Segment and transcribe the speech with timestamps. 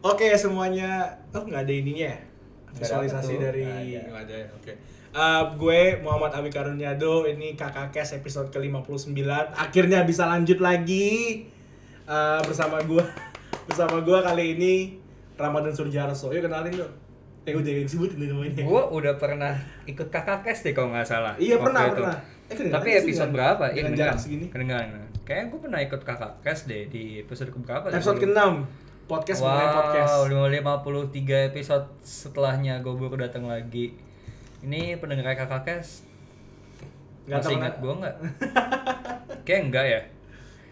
[0.00, 2.18] Oke semuanya, oh nggak ada ininya ya?
[2.72, 3.64] Visualisasi ada dari
[4.00, 4.34] Nggak ada.
[4.34, 4.72] ya, Oke.
[5.10, 9.10] Eh, gue Muhammad Abi Karunyado, ini kakak kes episode ke-59
[9.52, 11.44] Akhirnya bisa lanjut lagi
[12.06, 13.02] Eh, Bersama gue
[13.68, 14.74] Bersama gue kali ini
[15.34, 16.94] Ramadan Surjarso, yuk kenalin dong
[17.42, 19.52] Eh gue jadi sebutin nih namanya Gue udah pernah
[19.84, 21.34] ikut kakak kes deh kalau nggak salah.
[21.36, 21.94] Iya waktu pernah, itu.
[21.98, 22.16] pernah
[22.50, 23.64] Eh, Tapi episode berapa?
[23.74, 25.10] Iya, segini Kedengeran.
[25.26, 27.90] Kayaknya gue pernah ikut kakak kes deh di episode keberapa?
[27.90, 27.98] tadi?
[27.98, 28.40] Episode ke-6
[29.10, 33.98] Podcast mengenai podcast Wow, 53 episode setelahnya gue baru datang lagi.
[34.62, 36.06] Ini pendengar kakak kes
[37.26, 37.82] tahu masih ingat kenapa.
[37.82, 38.16] gue nggak?
[39.46, 40.00] Kayak enggak ya?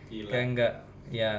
[0.06, 0.72] Gila Kayak enggak.
[1.10, 1.34] Ya.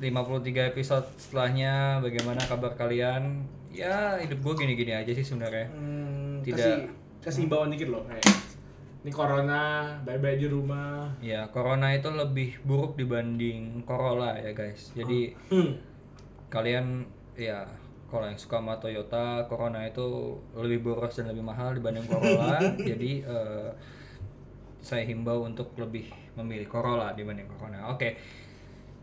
[0.00, 3.44] 53 episode setelahnya bagaimana kabar kalian?
[3.68, 5.68] Ya, hidup gue gini-gini aja sih sebenarnya.
[5.76, 6.56] Hmm, Tidak.
[6.56, 6.88] kasih
[7.20, 8.24] kasih imbauan dikit loh kayak
[9.06, 14.90] ini corona bye-bye di rumah Ya, corona itu lebih buruk dibanding Corolla ya, guys.
[14.98, 15.70] Jadi hmm.
[16.50, 17.06] kalian
[17.38, 17.70] ya
[18.10, 22.58] kalau yang suka sama Toyota, Corona itu lebih boros dan lebih mahal dibanding Corolla.
[22.90, 23.70] jadi eh,
[24.82, 27.90] saya himbau untuk lebih memilih Corolla dibanding Corona.
[27.94, 28.18] Oke.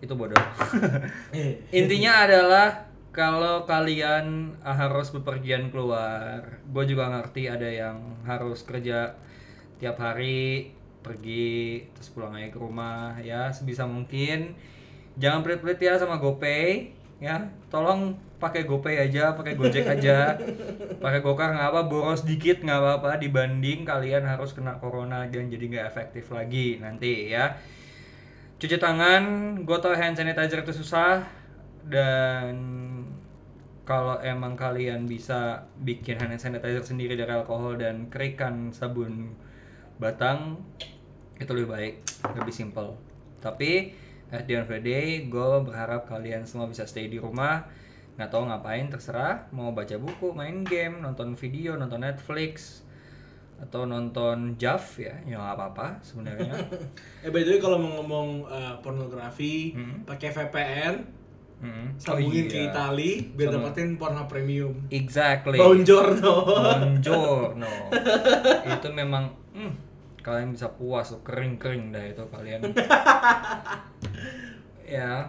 [0.03, 0.35] Itu bodoh.
[1.35, 9.15] Eh, Intinya adalah kalau kalian harus bepergian keluar, gue juga ngerti ada yang harus kerja
[9.77, 10.71] tiap hari
[11.03, 14.55] pergi terus pulang aja ke rumah ya sebisa mungkin.
[15.19, 16.89] Jangan pelit-pelit ya sama GoPay
[17.21, 17.43] ya.
[17.69, 20.35] Tolong pakai GoPay aja pakai Gojek aja.
[21.03, 23.19] Pakai Gokar nggak apa boros dikit nggak apa-apa.
[23.19, 27.55] Dibanding kalian harus kena corona dan jadi nggak efektif lagi nanti ya.
[28.59, 29.23] Cuci tangan
[29.67, 31.23] gue tau hand sanitizer itu susah.
[31.83, 32.55] Dan
[33.83, 39.35] kalau emang kalian bisa bikin hand sanitizer sendiri dari alkohol dan kerikan sabun
[40.03, 40.59] batang
[41.35, 41.93] itu lebih baik
[42.33, 42.99] lebih simple.
[43.39, 43.95] Tapi
[44.29, 47.63] at the end of the day gue berharap kalian semua bisa stay di rumah.
[48.13, 49.47] Nggak tahu ngapain terserah.
[49.49, 52.83] Mau baca buku main game nonton video nonton Netflix
[53.55, 56.51] atau nonton JAV ya ya nggak apa-apa sebenarnya.
[57.23, 60.03] Eh by the way kalau mau ngomong eh, pornografi Hmm.
[60.03, 61.23] pakai VPN
[61.63, 61.95] Mm.
[61.95, 62.67] sambungin Oh ke iya.
[62.67, 64.75] Itali biar Sama- dapetin porno premium.
[64.91, 65.55] Exactly.
[65.55, 67.71] Buongiorno Buongiorno.
[68.75, 69.71] itu memang hmm,
[70.23, 72.63] kalian bisa puas tuh kering-kering dah itu kalian.
[74.87, 75.27] ya.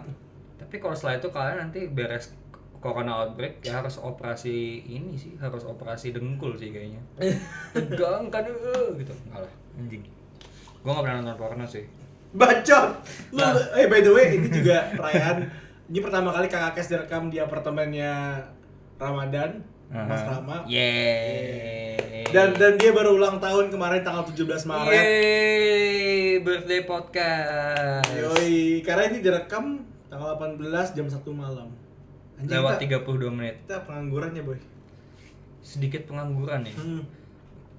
[0.55, 2.31] Tapi kalau setelah itu kalian nanti beres
[2.79, 7.01] corona outbreak ya harus operasi ini sih, harus operasi dengkul sih kayaknya.
[7.75, 9.13] Tegang kan eh, gitu.
[9.27, 10.03] Enggak lah, anjing.
[10.79, 11.85] Gua nggak pernah nonton porno sih.
[12.31, 12.91] bacot
[13.31, 13.55] lu Nah.
[13.79, 15.47] eh by the way ini juga perayaan
[15.87, 18.43] ini pertama kali kakak kes direkam di apartemennya
[18.99, 20.35] Ramadan Mas Aha.
[20.35, 21.74] Rama Yeay.
[22.35, 28.11] Dan dan dia baru ulang tahun kemarin tanggal 17 Maret Yeay, birthday podcast.
[28.11, 31.71] Yoi, karena ini direkam tanggal 18 jam 1 malam.
[32.35, 33.55] Anjing Lewat kita, 32 menit.
[33.63, 34.59] kita penganggurannya, boy.
[35.63, 36.75] Sedikit pengangguran ya.
[36.75, 37.07] Hmm.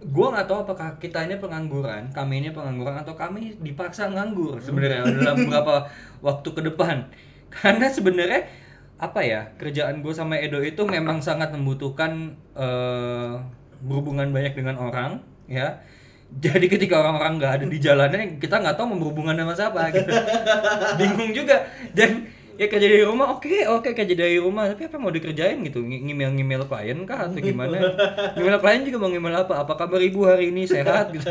[0.08, 5.04] Gua nggak tahu apakah kita ini pengangguran, kami ini pengangguran atau kami dipaksa nganggur sebenarnya
[5.20, 5.84] dalam beberapa
[6.24, 7.04] waktu ke depan.
[7.52, 8.48] Karena sebenarnya
[8.96, 13.36] apa ya kerjaan gue sama Edo itu memang sangat membutuhkan eh,
[13.80, 15.80] berhubungan banyak dengan orang ya.
[16.26, 20.10] Jadi ketika orang-orang nggak ada di jalannya kita nggak tahu mau berhubungan sama siapa gitu.
[20.98, 21.62] Bingung juga.
[21.94, 22.26] Dan
[22.56, 24.66] ya kerja dari rumah oke oke kerja dari rumah.
[24.66, 25.80] Tapi apa yang mau dikerjain gitu?
[25.80, 27.78] Ng- ngimel-ngimel klien kah atau gimana?
[28.34, 29.54] Ngimel klien juga mau ngimel apa?
[29.62, 30.66] Apa kabar ibu hari ini?
[30.66, 31.30] Sehat gitu.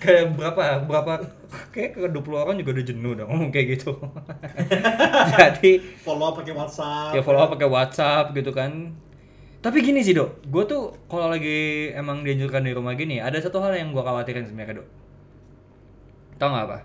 [0.00, 1.12] Kayak berapa berapa
[1.72, 3.92] kayak ke 20 orang juga udah jenuh dong ngomong kayak gitu.
[5.40, 7.12] Jadi Follow pakai WhatsApp.
[7.16, 8.92] ya follow up pakai WhatsApp gitu kan
[9.60, 13.60] tapi gini sih dok gue tuh kalau lagi emang dianjurkan di rumah gini ada satu
[13.60, 14.88] hal yang gue khawatirin sebenarnya dok
[16.40, 16.78] tau nggak apa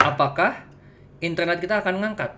[0.00, 0.52] apakah
[1.20, 2.32] internet kita akan ngangkat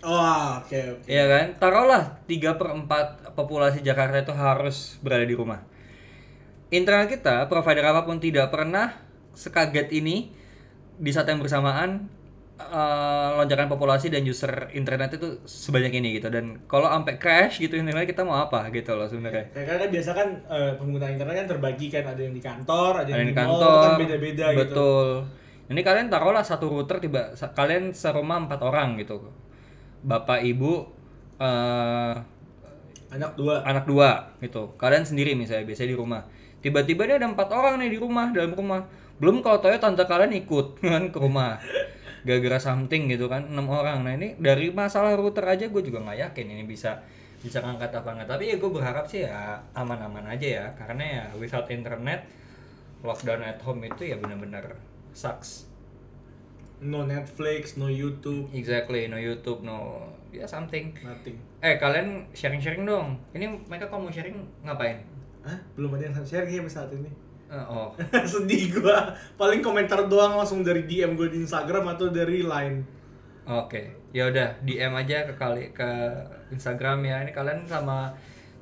[0.00, 1.04] Oh, oke oke.
[1.04, 1.46] Iya kan?
[1.60, 5.60] Taruhlah 3 per 4 populasi Jakarta itu harus berada di rumah.
[6.72, 8.96] Internet kita, provider apa pun tidak pernah
[9.36, 10.32] sekaget ini
[10.96, 12.08] di saat yang bersamaan
[12.68, 17.74] eh, lonjakan populasi dan user internet itu sebanyak ini gitu dan kalau sampai crash gitu
[17.80, 19.44] internet kita mau apa gitu loh sebenarnya.
[19.54, 23.10] Kayak karena biasa kan eh, pengguna internet kan terbagi kan ada yang di kantor, ada
[23.10, 24.60] Ada yang di di mall, kantor, kan beda-beda gitu.
[24.60, 25.08] betul.
[25.70, 27.22] Ini kalian taruhlah satu router tiba
[27.54, 29.30] kalian serumah empat orang gitu,
[30.02, 30.88] bapak ibu
[31.40, 32.14] eh
[33.10, 33.58] Anak dua.
[33.66, 36.22] anak dua gitu kalian sendiri misalnya biasanya di rumah
[36.62, 38.86] tiba-tiba ini ada empat orang nih di rumah dalam rumah
[39.18, 41.58] belum kalau tahu tante kalian ikut kan ke rumah
[42.26, 46.18] gara-gara something gitu kan enam orang nah ini dari masalah router aja gue juga nggak
[46.30, 47.00] yakin ini bisa
[47.40, 51.24] bisa ngangkat apa nggak tapi ya gue berharap sih ya aman-aman aja ya karena ya
[51.40, 52.28] without internet
[53.00, 54.76] lockdown at home itu ya benar-benar
[55.16, 55.70] sucks
[56.80, 60.96] no Netflix no YouTube Exactly, no YouTube, no ya something.
[61.04, 63.20] nothing Eh kalian sharing-sharing dong.
[63.36, 64.96] Ini mereka kalau mau sharing ngapain?
[65.44, 65.56] Hah?
[65.76, 67.08] belum ada yang share ya saat ini
[67.50, 67.90] Eh, oh,
[68.32, 72.78] sedih gua paling komentar doang langsung dari DM gue di Instagram atau dari Line
[73.42, 73.82] oke.
[74.14, 75.90] Ya udah DM aja ke kali ke
[76.54, 77.26] Instagram ya.
[77.26, 78.14] Ini kalian sama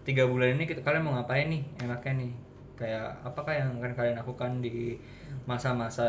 [0.08, 1.62] tiga bulan ini kita kalian mau ngapain nih?
[1.84, 2.32] Enaknya nih.
[2.78, 4.96] Kayak apakah yang akan kalian lakukan di
[5.44, 6.08] masa-masa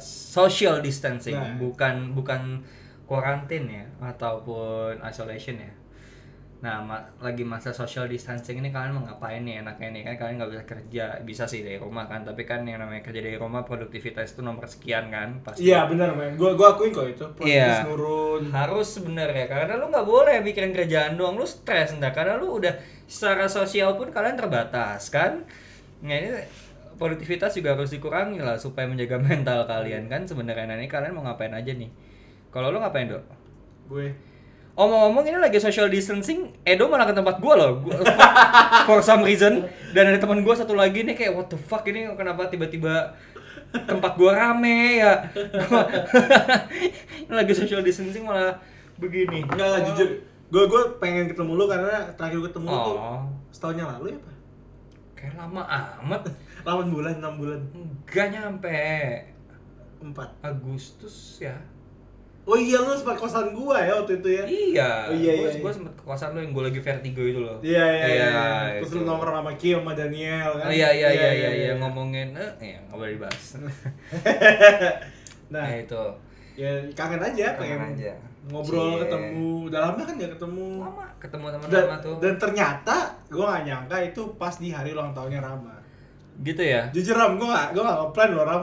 [0.00, 1.60] social distancing, Nah.
[1.60, 2.64] bukan bukan
[3.04, 5.72] quarantine ya ataupun isolation ya.
[6.64, 10.02] Nah, ma- lagi masa social distancing ini kalian mau ngapain nih enaknya nih?
[10.08, 13.20] Kan kalian nggak bisa kerja bisa sih dari rumah kan tapi kan yang namanya kerja
[13.20, 15.68] dari rumah produktivitas itu nomor sekian kan pasti.
[15.68, 16.40] Iya benar men.
[16.40, 17.24] Gue gue akuin kok itu.
[17.36, 18.42] Produktivitas nurun.
[18.48, 22.72] Harus sebenarnya karena lu nggak boleh mikirin kerjaan doang lu stres ntar karena lu udah
[23.04, 25.44] secara sosial pun kalian terbatas kan?
[26.00, 26.32] Nah ini
[26.96, 30.64] produktivitas juga harus dikurangi lah supaya menjaga mental kalian kan sebenarnya.
[30.64, 31.92] Nah ini kalian mau ngapain aja nih?
[32.48, 33.20] Kalau lu ngapain dok?
[33.92, 34.16] Gue
[34.74, 37.72] Omong-omong ini lagi social distancing, Edo malah ke tempat gua loh.
[37.80, 37.94] Gua,
[38.88, 42.10] for some reason dan ada teman gua satu lagi nih kayak what the fuck ini
[42.12, 43.14] kenapa tiba-tiba
[43.72, 45.30] tempat gua rame ya.
[45.62, 45.86] Gua-
[47.22, 48.58] ini lagi social distancing malah
[48.94, 49.42] begini.
[49.42, 50.08] enggak lah jujur
[50.44, 53.20] gue gue pengen ketemu lu karena terakhir gue ketemu lu tuh Oh,
[53.50, 54.34] setahunnya lalu ya pak
[55.14, 55.62] kayak lama
[55.98, 56.22] amat.
[56.62, 58.78] 8 bulan 6 bulan Enggak nyampe
[59.98, 61.58] 4 Agustus ya.
[62.44, 65.56] Oh iya lu sempat kosan gua ya waktu itu ya Iya, Oh, iya, gua, iya,
[65.58, 65.74] gua iya.
[65.74, 67.56] sempet ke kosan lu yang gua lagi vertigo itu loh.
[67.60, 68.30] iya iya iya
[68.76, 69.00] terus itu.
[69.00, 71.72] lu nomor sama Kim sama Daniel kan Oh iya iya iya iya, iya.
[71.74, 73.46] ngomongin eh ya nggak boleh dibahas.
[75.48, 76.02] nah Nah itu
[76.54, 78.12] ya kangen aja Kangen pengen aja.
[78.44, 79.02] ngobrol Cie.
[79.02, 82.16] ketemu udah lama kan gak ketemu lama ketemu teman lama tuh.
[82.20, 82.96] dan ternyata
[83.26, 85.72] gue gak nyangka itu pas di hari ulang tahunnya Rama
[86.36, 86.84] Gitu ya.
[86.90, 88.62] jujur Ram gue gak gue gak ngeplan loh Ram.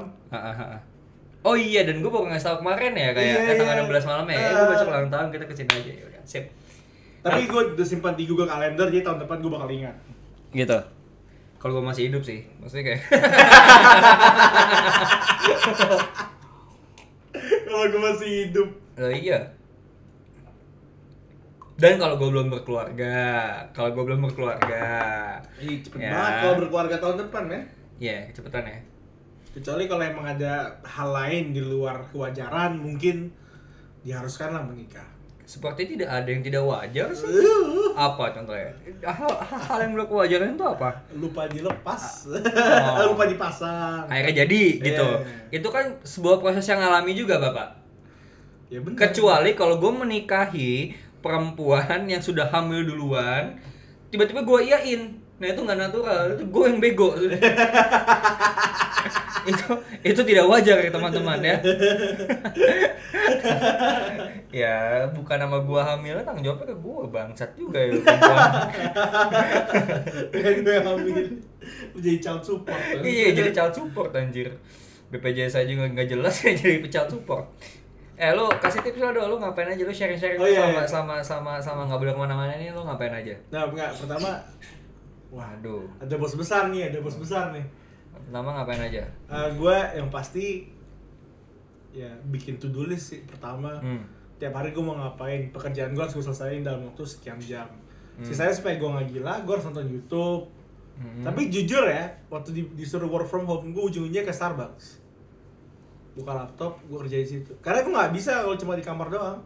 [1.41, 3.89] Oh iya dan gue baru ngasih tau kemarin ya kayak Iya, eh, tanggal iya.
[3.89, 4.37] 16 malam ya.
[4.37, 6.21] Eh, gue besok ulang tahun kita ke sini aja ya udah.
[6.23, 6.45] Sip.
[7.19, 9.93] tapi gue udah simpan di Google Calendar jadi tahun depan gue bakal ingat
[10.51, 10.79] Gitu.
[11.55, 13.01] Kalau gue masih hidup sih, maksudnya kayak
[17.63, 19.39] kalau gue masih hidup Oh iya.
[21.75, 23.17] Dan kalau gue belum berkeluarga,
[23.71, 24.85] kalau gue belum berkeluarga,
[25.57, 26.11] Ih, cepet Ya.
[26.11, 27.63] banget kalau berkeluarga tahun depan men
[27.97, 28.77] ya cepetan ya.
[29.51, 33.31] Kecuali kalau emang ada hal lain di luar kewajaran mungkin
[34.01, 35.05] diharuskan lah menikah
[35.41, 37.27] Seperti tidak ada yang tidak wajar sih.
[37.27, 38.71] Uh, Apa contohnya?
[39.03, 40.95] Hal, hal yang belum kewajaran itu apa?
[41.11, 43.03] lupa dilepas Oh.
[43.11, 45.03] lupa dipasang Akhirnya jadi gitu.
[45.51, 45.59] Iya.
[45.59, 47.67] Itu kan sebuah proses yang alami juga bapak.
[48.71, 53.59] ya benar Kecuali kalau gue menikahi perempuan yang sudah hamil duluan,
[54.07, 55.19] tiba-tiba gue iyain.
[55.41, 57.11] Nah itu nggak natural, itu gue yang bego.
[59.49, 59.67] itu
[60.03, 61.55] itu tidak wajar ya teman-teman ya.
[64.51, 64.77] ya
[65.15, 67.91] bukan nama gue hamil, tanggung jawabnya ke gue bangsat juga ya
[70.31, 71.15] dengan gue yang hamil
[71.95, 73.01] menjadi child support kan?
[73.03, 74.49] iya jadi child support anjir.
[75.11, 77.45] BPJS saya juga nggak jelas ya jadi child support.
[78.15, 81.17] Eh lu kasih tips lo dong, lu ngapain aja lu sharing-sharing Oh, tuh iya, sama,
[81.17, 81.23] iya.
[81.23, 83.33] sama sama sama nggak boleh ke mana-mana nih lu ngapain aja?
[83.49, 84.37] nah enggak pertama
[85.31, 85.87] Waduh.
[85.97, 87.63] ada bos besar nih ada bos besar nih
[88.31, 89.03] Pertama ngapain aja?
[89.51, 90.71] gue yang pasti
[91.91, 93.99] ya bikin to do list sih pertama Hmm.
[94.37, 97.67] tiap hari gue mau ngapain pekerjaan gue harus gue selesaiin dalam waktu sekian jam
[98.13, 98.23] Hmm.
[98.23, 100.47] sisanya supaya gue nggak gila gue harus nonton YouTube
[100.93, 101.19] Hmm.
[101.21, 105.03] tapi jujur ya waktu di, disuruh work from home gue ujung-ujungnya ke Starbucks
[106.13, 109.39] buka laptop gue kerja di situ karena gue nggak bisa kalau cuma di kamar doang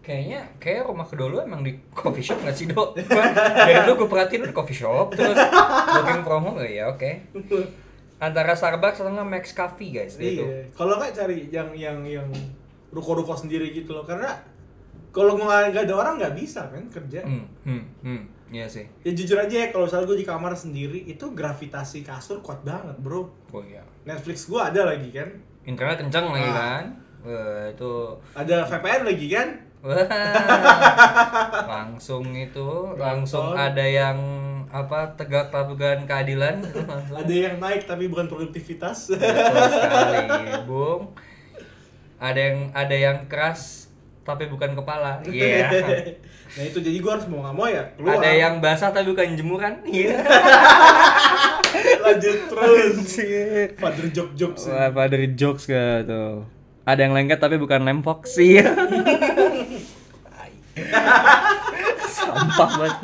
[0.00, 2.92] Kayaknya kayak rumah kedua lu emang di coffee shop gak sih, Dok?
[3.00, 5.32] Dari dulu gue perhatiin di coffee shop terus
[5.96, 7.08] working from home ya oke.
[8.16, 10.14] Antara Starbucks nggak Max Coffee, guys.
[10.14, 10.40] Itu.
[10.40, 12.28] iya kalau nggak cari yang yang yang
[12.88, 14.30] ruko-ruko sendiri gitu loh karena
[15.10, 18.22] kalau nggak ada orang nggak bisa kan kerja Hmm, hmm, hmm.
[18.50, 18.86] Iya sih.
[19.00, 22.94] ya jujur aja ya kalau misalnya gue di kamar sendiri itu gravitasi kasur kuat banget
[22.96, 23.82] bro Oh iya.
[24.04, 25.26] Netflix gue ada lagi kan
[25.64, 26.54] Internet kencang lagi Ah.
[26.54, 26.84] kan?
[27.24, 27.92] Wah, itu
[28.32, 29.48] ada VPN lagi kan
[29.80, 30.06] Wah,
[31.74, 33.58] langsung itu langsung Nonton.
[33.58, 34.16] ada yang
[34.74, 36.58] apa tegak lakukan keadilan
[37.22, 41.14] ada yang naik tapi bukan produktivitas Betul sekali, Bung.
[42.18, 43.86] Ada yang ada yang keras
[44.26, 45.22] tapi bukan kepala.
[45.22, 45.70] Iya.
[46.58, 49.38] nah itu jadi gue harus mau nggak mau ya keluar Ada yang basah tapi bukan
[49.38, 49.78] jemuran.
[49.86, 50.18] Iya.
[52.04, 53.18] lanjut terus
[53.78, 56.42] father joke jokes Wah, dari jokes gak tuh?
[56.82, 58.58] Ada yang lengket tapi bukan lem fox sih.
[62.10, 62.98] Sampah banget.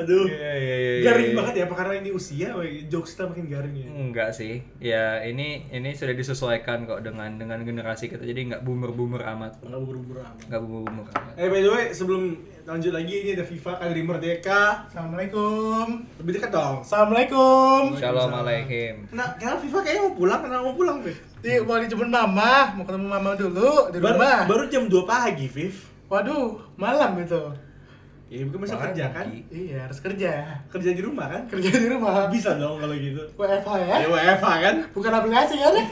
[0.00, 0.24] Aduh.
[0.26, 1.36] Iya, iya, iya, iya, Garing iya.
[1.36, 2.48] banget ya, apa karena ini usia,
[2.86, 3.88] jokes kita makin garing ya.
[3.88, 4.54] Enggak sih.
[4.78, 8.22] Ya, ini ini sudah disesuaikan kok dengan dengan generasi kita.
[8.22, 9.60] Jadi nggak boomer-boomer amat.
[9.60, 10.44] Enggak buru-buru amat.
[10.48, 11.32] Nggak boomer-boomer amat.
[11.36, 12.22] Eh by the way, sebelum
[12.60, 14.62] lanjut lagi ini ada FIFA Kadri Merdeka.
[14.86, 15.86] Assalamualaikum.
[16.22, 16.76] Lebih dekat dong.
[16.80, 17.80] Assalamualaikum.
[17.96, 18.94] Shalom alaikum.
[19.10, 21.18] Nah, kenapa FIFA kayaknya mau pulang, kenapa mau pulang, Viv?
[21.40, 24.44] Di mau dijemput mama, mau ketemu mama dulu di Baru, rumah.
[24.44, 25.74] baru jam 2 pagi, Viv.
[26.06, 27.42] Waduh, malam itu.
[28.30, 28.84] Ya, bukan masih Pagi.
[28.94, 29.26] kerja kan?
[29.50, 30.30] Iya, harus kerja.
[30.70, 31.42] Kerja di rumah kan?
[31.50, 32.30] Kerja di rumah.
[32.30, 33.18] Bisa dong kalau gitu.
[33.34, 34.06] WFH ya?
[34.06, 34.74] Ya WFH kan?
[34.94, 35.74] Bukan aplikasi kan?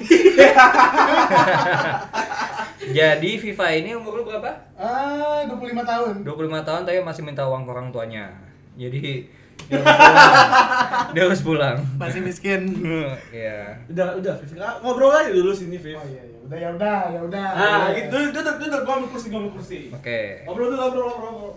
[2.94, 4.54] Jadi FIFA ini umur lu berapa?
[4.78, 6.12] Ah, 25 tahun.
[6.22, 8.30] 25 tahun tapi masih minta uang ke orang tuanya.
[8.78, 9.26] Jadi
[9.68, 11.10] dia harus pulang.
[11.10, 11.76] dia harus pulang.
[11.98, 12.60] Masih miskin.
[13.34, 13.82] Iya.
[13.90, 14.54] Udah, udah, Viv.
[14.62, 15.98] Ah, Ngobrol aja dulu sini, Viv.
[15.98, 16.38] Oh iya, iya.
[16.46, 17.46] Udah ya udah, ya udah.
[17.50, 18.14] Ah, gitu.
[18.14, 18.80] Duduk, duduk, duduk.
[18.86, 19.78] Gua ambil kursi, gua ambil kursi.
[19.90, 20.46] Oke.
[20.46, 21.54] Ngobrol dulu, ngobrol, ngobrol, ngobrol.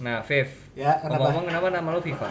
[0.00, 0.48] Nah, Viv.
[0.74, 1.30] Ya, kenapa?
[1.30, 2.28] Ngomong kenapa nama lu FIFA?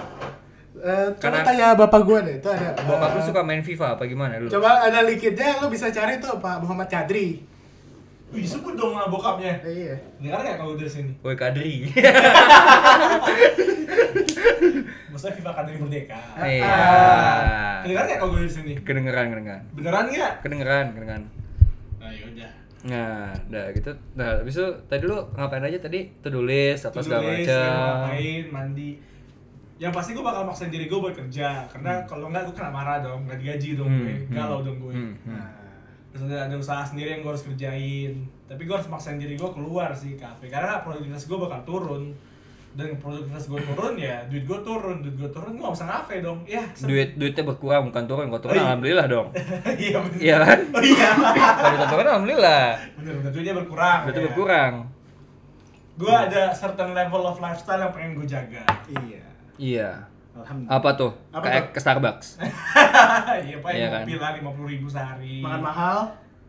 [0.74, 2.76] Eh, coba Karena- tanya bapak gua deh, itu ada.
[2.84, 4.50] Bokap lu eh, suka main FIFA apa gimana dulu?
[4.52, 7.46] Coba ada likitnya, lu bisa cari tuh Pak Muhammad Kadri.
[8.34, 9.62] Wih, sebut dong sama bokapnya.
[9.62, 9.96] Eh, iya.
[10.18, 11.14] Dengar nggak kalau dari sini?
[11.22, 11.86] Woi Kadri.
[15.14, 16.20] Maksudnya FIFA Kadri Merdeka.
[16.42, 16.74] Iya.
[17.86, 18.74] Dengar nggak kalau gue dari sini?
[18.82, 19.62] Kedengeran, kedengeran.
[19.72, 20.34] Beneran nggak?
[20.42, 21.24] Kedengeran, kedengeran.
[22.02, 22.52] Nah, yaudah.
[22.84, 23.92] Nah, udah gitu.
[24.14, 26.04] Nah, habis itu tadi lu ngapain aja tadi?
[26.20, 27.48] To-do list apa segala macam.
[27.48, 28.92] ya, ngapain, mandi.
[29.76, 31.64] Yang pasti gue bakal maksain diri gue buat kerja.
[31.66, 34.16] Karena kalau nggak gue kena marah dong, nggak digaji dong Hmm, gue.
[34.22, 34.32] hmm.
[34.32, 34.94] Galau dong gue.
[34.94, 35.32] Hmm, hmm.
[35.32, 35.50] Nah,
[36.14, 38.14] Terus ada, ada usaha sendiri yang gue harus kerjain.
[38.46, 40.46] Tapi gue harus maksain diri gue keluar sih kafe.
[40.46, 42.14] Karena produktivitas gue bakal turun.
[42.74, 44.98] Dan produktivitas gue turun ya, duit gue turun.
[45.00, 46.40] Duit gue turun, gue gak bisa ngafe dong.
[46.44, 46.90] Ya, sedih.
[46.90, 48.26] Duit duitnya berkurang bukan turun.
[48.28, 48.66] Kalau turun Oh, iya.
[48.66, 49.28] alhamdulillah dong.
[49.84, 50.18] Iya bener.
[50.20, 50.60] Iya kan?
[50.74, 51.10] Oh iya.
[51.54, 52.66] Kalau turun alhamdulillah.
[52.98, 53.30] Bener, bener.
[53.30, 54.00] Duitnya berkurang.
[54.04, 54.28] Duitnya ya.
[54.28, 54.74] berkurang.
[55.94, 58.64] Gue ada certain level of lifestyle yang pengen gue jaga.
[58.90, 59.22] iya.
[59.54, 59.90] Iya.
[60.34, 60.74] Alhamdulillah.
[60.74, 61.12] Apa tuh?
[61.30, 62.28] Apa Kayak ke Starbucks.
[63.46, 64.02] Iya, Pak, Iya yang kan?
[64.04, 65.36] ngopi lah 50 ribu sehari.
[65.40, 65.98] Makan mahal.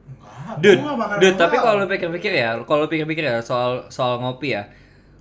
[0.04, 0.60] Enggak.
[0.60, 0.80] Dude,
[1.18, 4.64] dude, tapi kalau lu pikir-pikir ya, kalau lu pikir-pikir ya soal soal ngopi ya,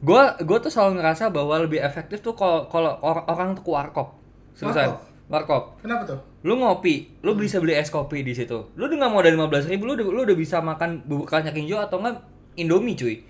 [0.04, 3.72] gua gua tuh selalu ngerasa bahwa lebih efektif tuh kalau kalau or- orang tuh ke
[3.72, 4.20] warkop.
[4.54, 4.94] Seriusan.
[5.26, 5.80] Warkop.
[5.80, 6.20] Kenapa tuh?
[6.44, 8.70] Lu ngopi, lu bisa beli es kopi di situ.
[8.76, 11.98] Lu dengan modal 15.000 ribu, lu, udah- lu udah bisa makan bubur kacang hijau atau
[11.98, 12.20] enggak
[12.54, 13.24] Indomie cuy.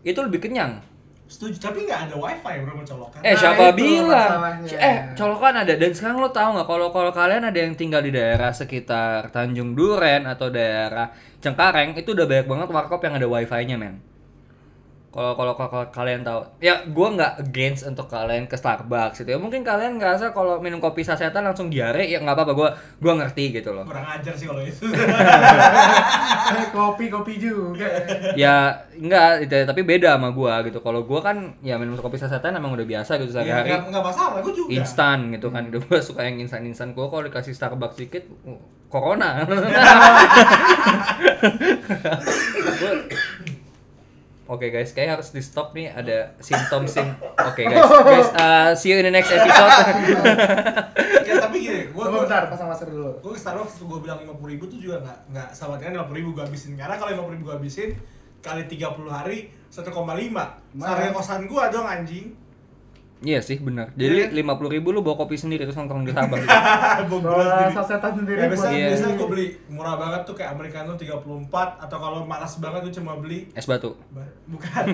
[0.00, 0.80] Itu lebih kenyang.
[1.28, 3.20] Setuju, tapi nggak ada wifi bro mencolokan.
[3.20, 4.08] Eh Nah, siapa bilang?
[4.40, 4.78] masalahnya.
[4.80, 8.08] Eh colokan ada dan sekarang lo tahu nggak kalau kalau kalian ada yang tinggal di
[8.08, 13.76] daerah sekitar Tanjung Duren atau daerah Cengkareng itu udah banyak banget warkop yang ada wifi-nya
[13.76, 14.00] men.
[15.08, 15.52] Kalau kalau
[15.88, 19.36] kalian tahu, ya gua nggak against untuk kalian ke Starbucks gitu ya.
[19.36, 22.52] Mungkin kalian ngerasa kalau minum kopi sasetan langsung diare, ya nggak apa-apa.
[22.52, 23.82] Gua gua ngerti gitu loh.
[23.82, 24.84] Kurang ajar sih kalau itu.
[26.70, 27.84] Kopi kopi juga.
[28.34, 30.78] ya enggak, itu- tapi beda sama gua gitu.
[30.78, 33.68] Kalau gua kan ya minum kopi sasetan emang udah biasa gitu ya, sehari-hari.
[33.70, 34.68] nggak nggak masalah, gue juga.
[34.70, 38.56] instan gitu kan udah gue suka yang instan instan gue kalau dikasih Starbucks dikit uh,
[38.88, 39.40] corona
[44.48, 47.04] Oke guys, kayak harus di stop nih ada simptom sim.
[47.36, 49.68] Oke guys, guys, uh, see you in the next episode.
[51.28, 53.12] ya tapi gini, gue Coba bentar, pasang masker dulu.
[53.20, 56.04] gue ke Starbucks gue bilang lima puluh ribu tuh juga nggak nggak sama dengan lima
[56.08, 57.90] puluh ribu gue habisin karena kalau lima puluh ribu gue habisin
[58.38, 59.38] kali 30 hari
[59.68, 59.84] 1,5
[60.78, 62.26] Sarga kosan gue dong anjing
[63.20, 63.90] Iya sih benar.
[63.92, 66.46] Jadi lima puluh ribu lu bawa kopi sendiri terus nongkrong di Starbucks.
[67.10, 68.86] Bawa sasetan sendiri Ya, biasa, Iya.
[68.88, 73.16] biasa gue beli murah banget tuh kayak Americano 34 atau kalau malas banget gue cuma
[73.16, 73.98] beli Es batu.
[74.08, 74.84] ba- bukan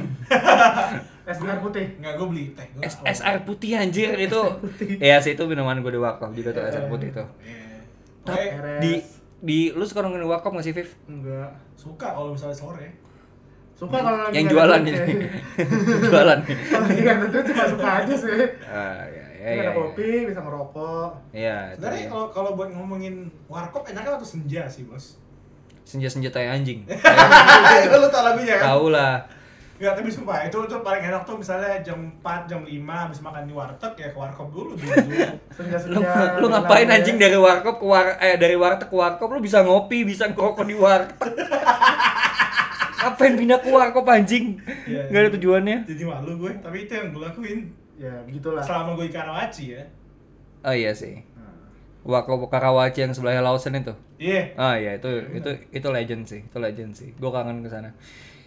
[1.24, 1.84] es air putih.
[1.96, 4.40] nggak gue beli teh Gua Es, air putih anjir itu.
[4.98, 7.24] Iya sih itu minuman gue di warkop juga tuh es air putih itu.
[7.38, 7.60] Iya.
[8.24, 8.44] Tapi
[8.80, 8.92] di
[9.38, 10.88] di lu suka nongkrong di warkop nggak sih Viv?
[11.04, 11.52] Enggak.
[11.74, 12.88] suka kalau misalnya sore
[13.74, 14.92] Suka kalau lagi Yang jualan ini.
[14.94, 15.16] sih.
[16.10, 16.38] jualan.
[16.46, 18.30] Kalau lagi nggak ada duit cuma suka aja sih.
[18.70, 19.72] Ah, ya, ya, ya, ada ya.
[19.74, 21.08] kopi, bisa ngerokok.
[21.34, 23.14] Iya, itu sebenarnya kalau kalau buat ngomongin
[23.50, 25.18] warkop enaknya waktu senja sih bos
[25.84, 26.80] senja-senja tai anjing.
[28.00, 29.20] lu tau lagunya kan Tahu lah.
[29.74, 33.42] Enggak, tapi sumpah itu itu paling enak tuh misalnya jam 4, jam 5 habis makan
[33.44, 34.94] di warteg ya ke warkop dulu dulu.
[35.50, 36.40] Senja-senja.
[36.40, 37.28] Lu, lu ngapain anjing ya.
[37.28, 40.76] dari warkop ke war eh dari warteg ke warkop lu bisa ngopi, bisa ngerokok di
[40.78, 41.30] warteg.
[43.04, 44.56] Ngapain pindah ke warkop anjing?
[44.84, 45.02] Iya.
[45.06, 45.78] Gak ada tujuannya.
[45.84, 47.60] Jadi malu gue, tapi itu yang gue lakuin
[47.94, 48.58] Ya, begitulah.
[48.58, 49.82] selama gue di Karawaci ya.
[50.60, 51.20] Oh iya sih.
[52.02, 53.92] Warkop Karawaci yang sebelahnya Lawson itu.
[54.16, 54.56] Iya.
[54.56, 57.12] Ah iya itu itu itu legend sih, itu legend sih.
[57.14, 57.92] Gue kangen ke sana.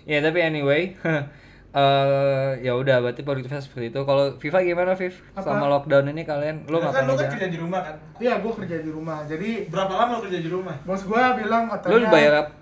[0.05, 0.93] Ya tapi anyway,
[1.77, 3.99] eh ya udah berarti produktivitas seperti itu.
[3.99, 5.13] Kalau Viva gimana Viv?
[5.33, 5.41] Apa?
[5.41, 7.31] Selama lockdown ini kalian lu Lu kan ngapain lu kan aja?
[7.33, 7.95] kerja di rumah kan.
[8.17, 9.17] Iya, gua kerja di rumah.
[9.23, 10.75] Jadi Berapa lama lu kerja di rumah?
[10.81, 12.55] bos gua bilang katanya Lu dibayar ap-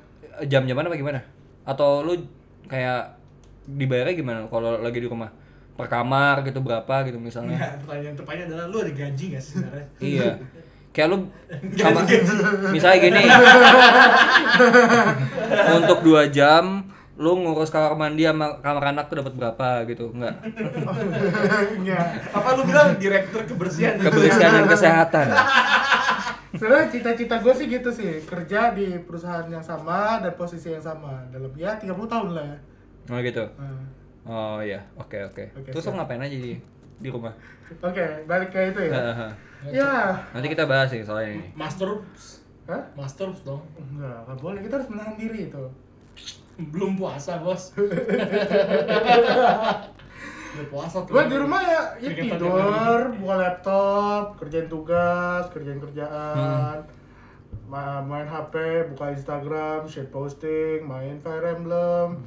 [0.46, 1.20] jam-jam apa gimana?
[1.66, 2.14] Atau lu
[2.70, 3.18] kayak
[3.66, 5.30] dibayarnya gimana kalau lagi di rumah?
[5.76, 7.60] per kamar gitu berapa gitu misalnya.
[7.60, 9.88] Enggak, pertanyaan tepatnya adalah lu ada gaji gak sih sebenarnya?
[10.00, 10.32] Iya.
[10.96, 11.18] Kayak lu
[11.76, 12.00] sama
[12.72, 13.24] misalnya gini.
[15.84, 20.36] untuk dua jam lu ngurus kamar mandi sama kamar anak tuh dapat berapa gitu enggak
[21.80, 22.08] Enggak.
[22.36, 23.96] Apa lu bilang direktur kebersihan?
[24.04, 25.28] kebersihan dan kesehatan
[26.56, 31.20] Sebenarnya cita-cita gue sih gitu sih, kerja di perusahaan yang sama dan posisi yang sama
[31.30, 32.58] dalam ya 30 tahun lah ya.
[33.08, 33.80] oh gitu Nah,
[34.26, 35.96] oh iya oke oke Oke, terus lu siap.
[36.02, 36.58] ngapain aja di
[36.96, 37.32] di rumah
[37.80, 38.92] Oke, balik ke itu ya.
[38.94, 39.28] Hahaha.
[39.66, 39.94] Ya.
[40.32, 41.90] nanti kita bahas sih soalnya ini Master
[42.66, 42.82] Hah?
[42.98, 43.62] Master dong.
[43.78, 44.60] Enggak, enggak boleh.
[44.66, 45.64] Kita harus menahan diri itu.
[46.74, 47.70] Belum puasa, Bos.
[50.66, 51.12] Puasa tuh.
[51.12, 56.78] Gue di rumah ya, ya tidur, buka laptop, kerjain tugas, kerjain kerjaan,
[57.66, 58.56] ma- main HP,
[58.90, 62.24] buka Instagram, share posting, main Fire Emblem,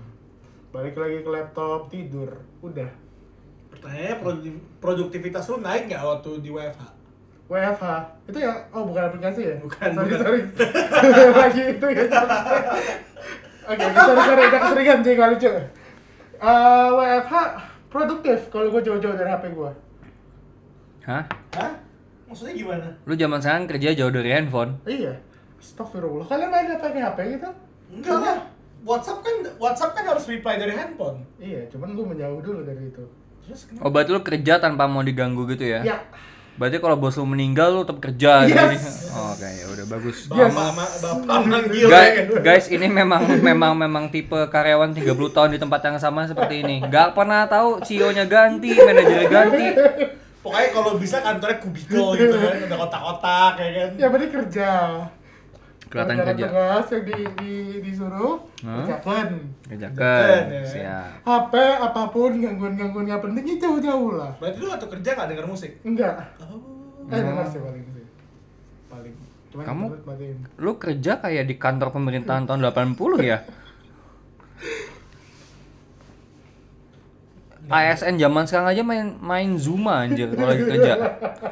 [0.68, 2.90] balik lagi ke laptop, tidur, udah.
[3.68, 6.84] Pertanyaannya produ- produktivitas lu naik nggak waktu di WFH?
[7.48, 7.86] WFH
[8.28, 9.56] itu ya, oh bukan aplikasi ya?
[9.56, 10.20] Bukan, sorry bukan.
[10.20, 10.40] sorry.
[11.40, 12.04] lagi itu ya.
[13.68, 15.48] Oke, sorry sorry, udah keseringan sih kali lucu.
[16.38, 17.34] Eh, WFH
[17.88, 19.70] produktif kalau gue jauh-jauh dari HP gue.
[21.04, 21.72] hah Hah?
[22.28, 22.88] Maksudnya gimana?
[23.02, 25.16] lu zaman sekarang kerja jauh dari handphone Iya.
[25.58, 26.28] Astagfirullah.
[26.28, 27.48] Kalian main pakai HP gitu?
[27.90, 28.38] Enggak lah.
[28.78, 31.26] WhatsApp kan WhatsApp kan harus reply dari handphone.
[31.36, 33.04] Iya, cuman gue menjauh dulu dari itu.
[33.42, 33.82] Terus kenapa?
[33.82, 35.96] oh berarti lu kerja tanpa mau diganggu gitu ya Ya.
[36.58, 39.08] Berarti kalau bos lu meninggal lu tetap kerja gitu Yes.
[39.08, 44.04] oh, oke ya udah bagus Bapak, ma- bapak manggil Guys, guys, ini memang memang memang
[44.08, 46.76] tipe karyawan 30 tahun di tempat yang sama seperti ini.
[46.84, 49.66] Gak pernah tahu CEO-nya ganti, manajernya ganti.
[50.40, 53.88] Pokoknya kalau bisa kantornya kubikel gitu kan, ada kotak-kotak ya kan.
[53.94, 54.70] Ya berarti kerja.
[55.88, 56.46] Kelihatan kerja.
[56.52, 58.84] Tugas yang di, di, disuruh Hah?
[58.84, 59.28] kerjakan.
[59.64, 59.96] Kerjakan.
[59.96, 60.62] Kerjakan, ya.
[60.68, 61.08] Siap.
[61.24, 64.30] HP apa pun gangguan-gangguan nggak pentingnya jauh-jauh lah.
[64.36, 65.72] Berarti lu waktu kerja nggak denger musik?
[65.88, 66.14] Enggak.
[66.44, 67.08] Oh.
[67.08, 68.04] Eh dengar sih paling sih.
[68.92, 69.14] Paling.
[69.48, 69.88] Cuman Kamu-.
[70.60, 73.38] Lu kerja kayak di kantor pemerintahan tahun 80 ya?
[77.68, 80.92] ASN zaman sekarang aja main main Zuma anjir kalau lagi kerja.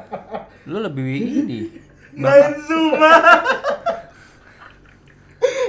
[0.68, 1.04] Lu lebih
[1.44, 1.60] ini.
[2.16, 3.12] Main Zuma.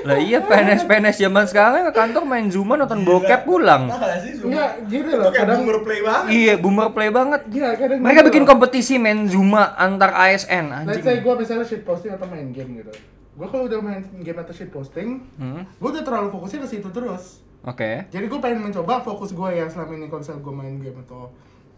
[0.07, 3.85] Lah iya PNS-PNS zaman sekarang ke kantor main Zuma nonton bokep pulang.
[3.85, 4.47] Tahu nggak sih Zuma?
[4.47, 6.29] Enggak, gini Itu loh, kadang- boomer play banget.
[6.31, 7.41] Iya, boomer play banget.
[7.49, 8.49] Iya, kadang Mereka gitu bikin loh.
[8.49, 11.19] kompetisi main Zuma antar ASN Let's say anjing.
[11.21, 12.91] gue misalnya shit posting atau main game gitu.
[13.35, 16.89] Gue kalau udah main game atau shit posting, Hmm, gue udah terlalu fokusnya ke situ
[16.89, 17.43] terus.
[17.61, 18.07] Oke.
[18.07, 21.29] Jadi gue pengen mencoba fokus gue yang selama ini kalau misalnya gue main game atau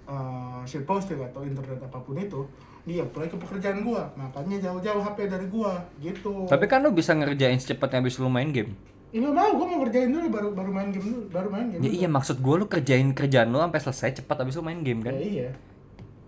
[0.09, 2.41] uh, shit posting atau internet apa pun itu,
[2.83, 4.01] dia apply ke pekerjaan gue.
[4.17, 6.49] Makanya jauh-jauh HP dari gue, gitu.
[6.49, 8.73] Tapi kan lu bisa ngerjain secepatnya habis lu main game.
[9.09, 11.81] Ya nggak mau, gue mau kerjain dulu baru baru main game dulu, baru main game.
[11.81, 11.97] Ya dulu.
[12.01, 15.13] iya maksud gua lu kerjain kerjaan lu sampai selesai cepat habis lu main game kan.
[15.17, 15.49] Ya, iya.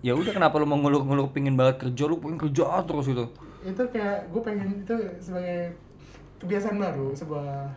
[0.02, 3.26] Ya udah kenapa lu mau ngulur-ngulur pingin banget kerja lu pengen kerja terus gitu.
[3.62, 5.78] Itu kayak gue pengen itu sebagai
[6.42, 7.70] kebiasaan baru, sebuah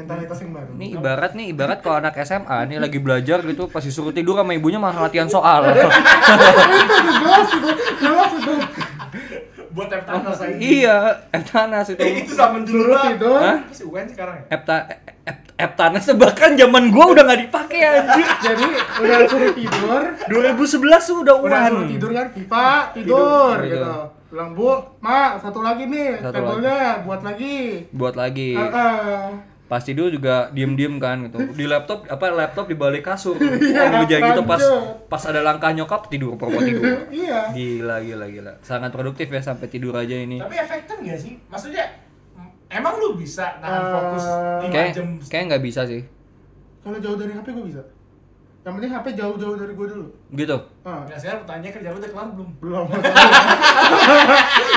[0.00, 0.70] mentalitas yang baru.
[0.72, 4.52] Ini ibarat nih ibarat kalau anak SMA nih lagi belajar gitu pas disuruh tidur sama
[4.52, 5.60] ibunya malah latihan soal.
[5.64, 5.92] itu tuh,
[7.16, 8.54] jelas itu, jelas itu.
[9.70, 10.56] Buat Eptanas aja.
[10.58, 10.96] iya,
[11.30, 12.00] Eptanas itu.
[12.00, 13.38] Eh, itu zaman dulu Suruh tidur.
[13.38, 13.58] Hah?
[13.62, 14.44] Masih UN sekarang ya?
[14.50, 14.76] Epta
[15.22, 18.26] Ep- Eptanas bahkan zaman gua udah nggak dipakai anjir.
[18.50, 18.66] Jadi
[18.98, 21.70] udah suruh tidur, 2011 tuh udah udah uan.
[21.70, 23.56] suruh tidur kan FIFA tidur, Tidur.
[23.62, 23.94] gitu
[24.30, 24.70] bilang bu
[25.02, 28.54] mak satu lagi nih Satu tabelnya buat lagi Buat lagi.
[28.54, 29.26] Ah, ah.
[29.70, 31.38] Pas tidur juga diem-diem kan gitu.
[31.54, 33.38] Di laptop apa laptop di balik kasur.
[33.38, 34.58] Iya, Oh, ngerjain gitu pas
[35.06, 36.82] pas ada langkah nyokap tidur pokok tidur.
[37.14, 38.52] iya Gila gila gila.
[38.60, 40.36] Sangat produktif ya sampai tidur aja ini.
[40.36, 41.38] Tapi efektif nggak sih?
[41.46, 41.86] Maksudnya
[42.34, 44.24] m- emang lu bisa nahan Eh, fokus
[44.60, 45.06] 5 Kayak jam?
[45.22, 46.02] kayak nggak bisa sih.
[46.80, 47.82] kalau jauh dari HP gue bisa
[48.60, 50.52] yang penting HP jauh-jauh dari gue dulu Gitu.
[50.82, 52.50] ah Nah, sekarang pertanyaannya kerja lu udah kelar belum?
[52.60, 52.86] belum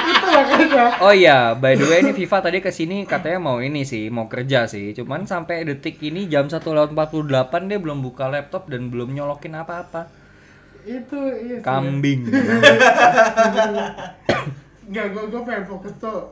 [0.05, 3.83] itu makanya Oh iya, by the way ini Viva tadi ke sini katanya mau ini
[3.83, 4.91] sih, mau kerja sih.
[4.93, 7.27] Cuman sampai detik ini jam 1 lewat 48
[7.65, 10.07] dia belum buka laptop dan belum nyolokin apa-apa.
[10.83, 12.27] itu iya sih Kambing.
[14.83, 16.27] nggak gue gue pengen fokus tuh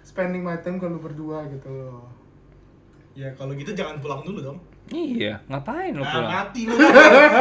[0.00, 2.02] spending my time kalau berdua gitu loh
[3.14, 4.58] Ya kalau gitu jangan pulang dulu dong.
[4.90, 6.30] Iya, ngapain lu Nah, pulang?
[6.30, 6.74] mati lu.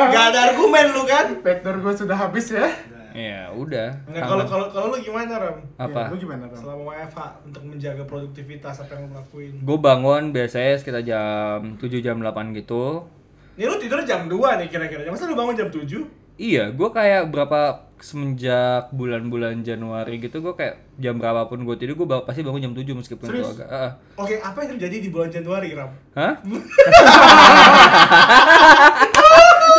[0.10, 1.26] Gak ada argumen lu kan?
[1.40, 2.68] backdoor gue sudah habis ya
[3.12, 3.98] Ya udah.
[4.06, 5.58] Nggak, kalau kalau kalau lu gimana, Ram?
[5.76, 6.06] apa?
[6.06, 6.54] Ya, lu gimana Ram?
[6.56, 9.54] Selama WFH untuk menjaga produktivitas apa yang lu lakuin?
[9.58, 13.10] Gue bangun biasanya sekitar jam 7 jam 8 gitu.
[13.58, 15.10] Nih lu tidur jam 2 nih kira-kira.
[15.10, 16.06] Masa lu bangun jam 7?
[16.38, 22.08] Iya, gue kayak berapa semenjak bulan-bulan Januari gitu gue kayak jam berapapun gue tidur gue
[22.22, 23.58] pasti bangun jam 7 meskipun gue Serius?
[23.58, 23.92] agak ah.
[24.16, 25.90] Oke, apa yang terjadi di bulan Januari, Ram?
[26.14, 26.34] Hah?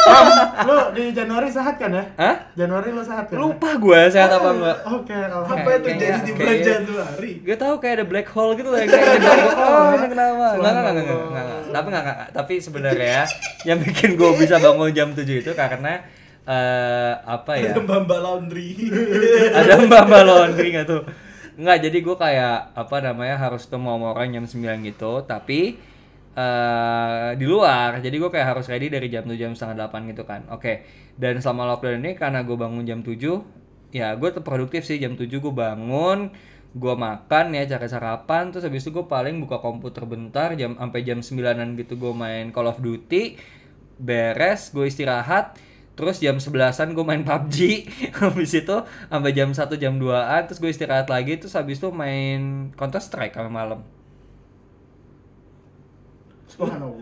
[0.08, 0.26] Ram,
[0.92, 2.04] di Januari sehat kan ya?
[2.16, 2.36] Hah?
[2.54, 3.36] Januari lo sehat kan?
[3.36, 3.40] ya?
[3.40, 4.76] Lupa gue sehat apa enggak.
[4.88, 5.62] Oke, alhamdulillah.
[5.62, 7.32] Apa itu Kayaknya- jadi di bulan Januari?
[7.44, 9.30] Gue tahu kayak ada black hole gitu loh yang kayak gitu.
[9.58, 10.44] Oh, ini kenapa?
[10.54, 11.60] Enggak, enggak, enggak, enggak, enggak, enggak.
[11.68, 12.18] Tapi enggak, enggak.
[12.34, 13.18] Tapi sebenarnya
[13.62, 15.92] yang bikin gue bisa bangun jam 7 itu karena
[16.48, 17.76] eh apa ya?
[17.76, 18.68] Ada Mbak Mbak Laundry.
[19.58, 21.02] ada mbak mbak laundry nggak tuh?
[21.60, 25.76] Nggak jadi gue kayak apa namanya harus ketemu sama orang jam 9 gitu tapi
[26.32, 28.00] eh di luar.
[28.00, 30.48] Jadi gue kayak harus ready dari jam 7 jam setengah 8 gitu kan.
[30.48, 30.88] Oke
[31.20, 33.12] dan selama lockdown ini karena gue bangun jam 7
[33.92, 34.96] ya gue produktif sih.
[34.96, 36.32] Jam 7 gue bangun
[36.72, 38.48] gue makan ya cari sarapan.
[38.56, 42.48] Terus habis itu gue paling buka komputer bentar jam sampai jam 9an gitu gue main
[42.56, 43.36] Call of Duty
[43.98, 45.58] beres gue istirahat
[45.98, 47.58] terus jam 11an gue main PUBG
[48.22, 48.76] habis itu
[49.10, 53.34] sampai jam 1 jam 2an terus gue istirahat lagi terus habis itu main Counter Strike
[53.34, 53.82] sampai malam.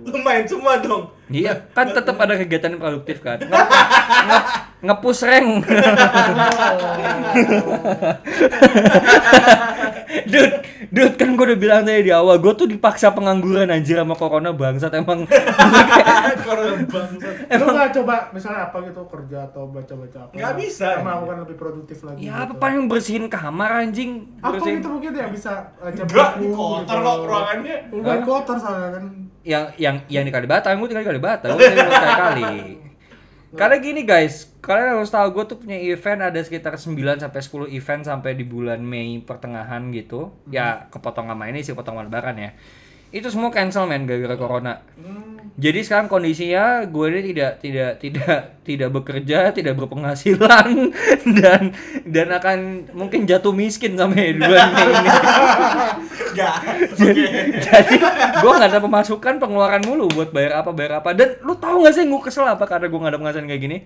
[0.05, 1.09] Lu main semua dong.
[1.33, 3.41] iya kan tetap ada kegiatan yang produktif kan.
[3.41, 3.57] Nge,
[4.29, 4.39] nge,
[4.85, 5.65] nge-push rank
[10.25, 10.57] Dude,
[10.89, 14.51] dude kan gue udah bilang tadi di awal gue tuh dipaksa pengangguran anjir sama corona
[14.51, 15.29] bangsat emang
[16.47, 17.35] Korban bangsat.
[17.53, 20.33] Lo nggak coba misalnya apa gitu kerja atau baca-baca apa?
[20.33, 20.87] Nggak bisa.
[20.91, 22.21] Yang Melakukan lebih produktif lagi.
[22.23, 22.61] ya apa gitu.
[22.61, 27.07] paling bersihin kamar anjing Apa bersihin gitu mungkin yang bisa baca Enggak, buku kotor gitu.
[27.07, 27.77] kok ruangannya.
[27.91, 29.05] Lumayan kotor soalnya kan.
[29.43, 32.47] yang yang yang di Kalibata, gue tinggal di Kalibata, gue tinggal kali kali.
[33.55, 37.71] Karena gini guys, kalian harus tahu gue tuh punya event ada sekitar 9 sampai 10
[37.79, 40.35] event sampai di bulan Mei pertengahan gitu.
[40.51, 42.51] Ya kepotong sama ini sih potong lebaran ya.
[43.15, 44.83] Itu semua cancel men gara-gara corona.
[45.57, 50.93] Jadi sekarang kondisinya gue ini tidak tidak tidak tidak bekerja, tidak berpenghasilan
[51.41, 51.73] dan
[52.05, 52.59] dan akan
[52.93, 55.11] mungkin jatuh miskin sampai bulan Mei ini.
[56.37, 56.57] Enggak.
[57.01, 57.95] Jadi
[58.37, 61.95] gue nggak ada pemasukan pengeluaran mulu buat bayar apa bayar apa dan lu tahu nggak
[61.97, 63.79] sih gue kesel apa karena gue nggak ada penghasilan kayak gini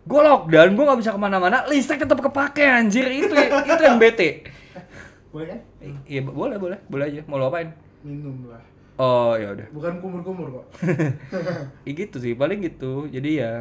[0.00, 4.48] gue lockdown gue nggak bisa ke mana-mana listrik tetap kepake anjir itu itu yang bete
[5.30, 5.60] Boleh kan?
[6.08, 7.68] Iya boleh boleh boleh aja mau lo apain
[8.00, 8.62] Minum lah.
[8.96, 10.66] oh ya udah Bukan kumur-kumur kok.
[11.88, 13.52] ya gitu sih paling gitu jadi ya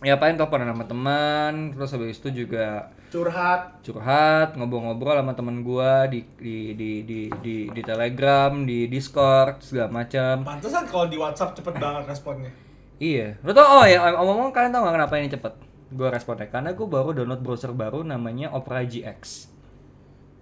[0.00, 3.80] ya apain telepon sama teman terus habis itu juga Curhat.
[3.80, 9.88] curhat ngobrol-ngobrol sama temen gua di di di di di, di Telegram di Discord segala
[9.94, 12.52] macam Pantesan kalau di WhatsApp cepet banget responnya.
[12.96, 13.36] Iya.
[13.40, 15.54] Lo tau oh ya omong-omong kalian tau gak kenapa ini cepet?
[15.88, 19.48] Gue responnya karena gue baru download browser baru namanya Opera GX.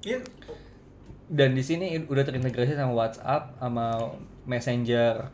[0.02, 0.18] Iya.
[1.34, 3.98] Dan di sini udah terintegrasi sama WhatsApp, sama
[4.46, 5.26] Messenger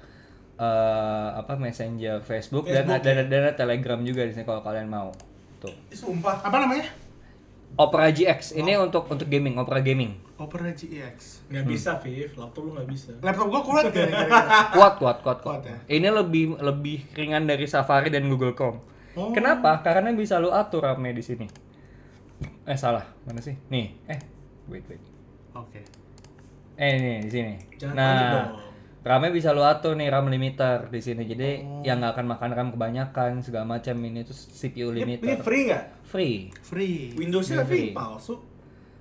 [0.57, 4.89] eh, apa Messenger Facebook, dan Facebook, ada, dan ada Telegram juga di sini kalau kalian
[4.89, 5.13] mau.
[5.61, 5.73] Tuh.
[5.93, 6.41] Ih, Sumpah.
[6.41, 6.89] Apa namanya?
[7.79, 10.17] Opera GX ini untuk untuk gaming, Opera gaming.
[10.41, 11.47] Opera GX.
[11.53, 12.33] Nggak bisa, Viv.
[12.35, 13.13] Laptop lu nggak bisa.
[13.21, 14.41] Laptop gua kuat ya kira-kira.
[14.75, 15.61] Kuat, kuat, kuat, kuat.
[15.61, 15.77] Kuat ya?
[15.87, 18.81] Ini lebih lebih ringan dari Safari dan Google Chrome.
[19.15, 19.31] Oh.
[19.37, 19.85] Kenapa?
[19.85, 21.47] Karena bisa lu atur RAM-nya di sini.
[22.65, 23.55] Eh salah, mana sih?
[23.69, 24.19] Nih, eh
[24.71, 25.10] wait wait.
[25.61, 25.81] Oke.
[26.75, 27.53] Eh ini di sini.
[27.77, 28.45] Jangan nah.
[29.01, 31.25] RAM-nya bisa lu atur nih RAM limiter di sini.
[31.25, 31.81] Jadi Oh.
[31.81, 35.25] yang nggak akan makan RAM kebanyakan segala macam ini tuh CPU limiter.
[35.25, 35.85] ini free nggak?
[36.05, 36.37] Free.
[36.61, 36.97] Free.
[37.17, 37.93] Windowsnya free.
[37.93, 38.37] free palsu.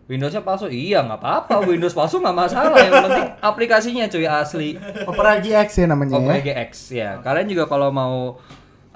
[0.10, 0.66] Windowsnya palsu?
[0.72, 1.68] Iya nggak apa-apa.
[1.68, 2.80] Windows palsu nggak masalah.
[2.80, 4.70] Yang penting aplikasinya cuy asli.
[5.06, 6.44] Opera GX ya namanya Opera ya.
[6.48, 7.10] GX ya.
[7.22, 8.40] Kalian juga kalau mau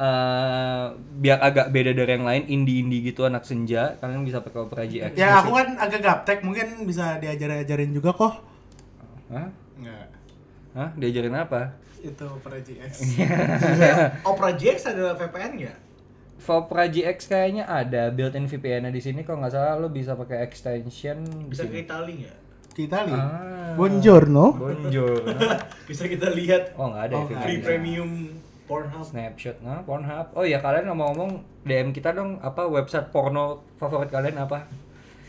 [0.03, 0.85] eh
[1.23, 5.15] biar agak beda dari yang lain indie-indie gitu anak senja, kalian bisa pakai Opera GX.
[5.15, 8.33] Ya aku kan agak gaptek mungkin bisa diajar-ajarin juga kok.
[9.31, 9.47] Hah?
[9.79, 10.05] Enggak.
[10.75, 10.89] Hah?
[10.99, 11.79] Diajarin apa?
[12.03, 12.93] Itu Opera GX.
[14.29, 15.77] Opera GX adalah VPN nggak?
[16.43, 21.23] Opera GX kayaknya ada built-in VPN-nya di sini kalau nggak salah lo bisa pakai extension
[21.23, 22.37] di Bisa ke Itali nggak?
[22.75, 23.23] Kita lihat.
[23.23, 23.71] Ah.
[23.79, 24.45] Buongiorno.
[24.57, 25.23] Bonjour.
[25.89, 28.11] Bisa kita lihat Oh nggak ada Oh, ya nggak free premium
[28.73, 29.05] Pornhub.
[29.05, 30.33] Snapshot, nah Pornhub.
[30.33, 31.31] Oh ya kalian ngomong-ngomong
[31.61, 34.65] DM kita dong apa website porno favorit kalian apa?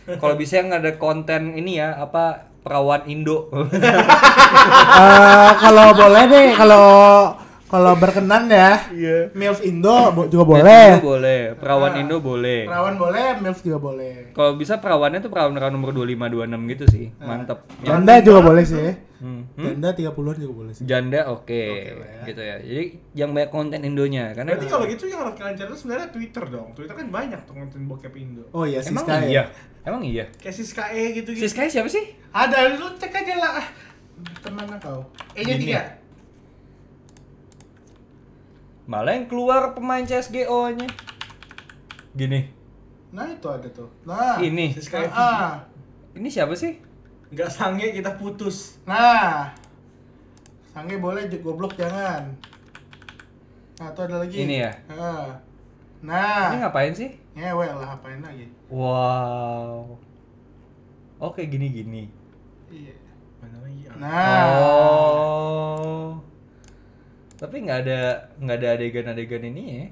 [0.07, 2.25] Kalau bisa yang ada konten ini ya apa
[2.61, 3.49] perawan Indo.
[4.95, 6.87] Eh, kalau boleh deh kalau
[7.67, 8.79] kalau berkenan ya.
[8.89, 9.35] Iya.
[9.35, 10.95] MILF Indo bo- juga boleh.
[10.95, 11.99] Indo boleh, perawan Ah.
[11.99, 12.61] Indo boleh.
[12.65, 14.31] Perawan boleh, MILF juga boleh.
[14.31, 17.07] Kalau bisa perawannya tuh perawan-perawan nomor 25 26 gitu sih.
[17.19, 17.67] Mantep.
[17.83, 17.93] Ya.
[17.93, 18.95] Janda juga boleh sih.
[19.25, 19.41] Hmm.
[19.57, 19.81] Hmm?
[19.81, 20.85] Janda 30-an juga boleh sih.
[20.85, 21.65] Janda oke
[21.97, 22.23] lah ya.
[22.29, 22.57] gitu ya.
[22.61, 22.85] Jadi
[23.17, 26.69] yang banyak konten Indonya karena Berarti kalau gitu yang harus kalian cari sebenarnya Twitter dong.
[26.77, 28.45] Twitter kan banyak tuh konten bokep Indo.
[28.53, 29.33] Oh iya, emang Siska iya.
[29.33, 29.45] ya.
[29.89, 30.25] Emang iya.
[30.37, 31.41] Kayak Siska E gitu gitu.
[31.41, 32.05] Siska siapa sih?
[32.37, 33.53] Ada, lu cek aja lah.
[33.65, 33.67] Ah,
[34.45, 35.01] Ke mana kau?
[35.33, 35.81] E-nya tiga.
[38.85, 40.85] Malah yang keluar pemain CSGO-nya.
[42.13, 42.53] Gini.
[43.17, 43.89] Nah itu ada tuh.
[44.05, 44.37] Nah.
[44.37, 44.77] Ini.
[44.77, 45.09] Siska E.
[45.09, 45.65] Ah,
[46.13, 46.77] Ini siapa sih?
[47.31, 48.79] Nggak sange kita putus.
[48.85, 49.55] Nah.
[50.69, 52.35] Sange boleh, goblok jangan.
[53.75, 54.39] Nah, tuh ada lagi.
[54.39, 54.73] Ini ya?
[54.89, 55.29] Ah.
[56.05, 57.11] Nah, Ini ngapain sih?
[57.35, 58.47] ngewe lah apain lagi?
[58.69, 59.97] Wow.
[61.19, 62.07] Oke gini-gini.
[62.69, 62.95] Iya.
[63.41, 63.83] Mana lagi?
[63.89, 63.97] Ah.
[63.97, 66.07] Nah, Oh.
[67.35, 68.01] Tapi nggak ada
[68.39, 69.87] nggak ada adegan-adegan ini ya?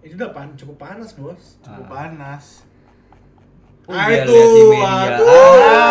[0.00, 1.58] Ini udah pan cukup panas, Bos.
[1.60, 1.90] cukup Ah.
[1.90, 2.64] panas.
[3.88, 5.26] Oh, Ah, itu, lihat di media aduh.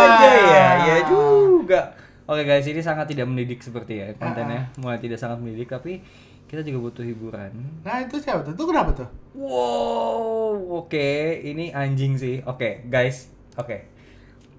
[0.05, 1.81] aja ya, ya juga.
[2.23, 6.05] Oke guys, ini sangat tidak mendidik seperti ya kontennya, mulai tidak sangat mendidik tapi
[6.45, 7.49] kita juga butuh hiburan.
[7.81, 8.53] Nah, itu siapa tuh?
[8.53, 9.09] Itu kenapa tuh?
[9.33, 11.09] Wow, oke,
[11.41, 12.39] ini anjing sih.
[12.43, 13.81] Oke, guys, oke.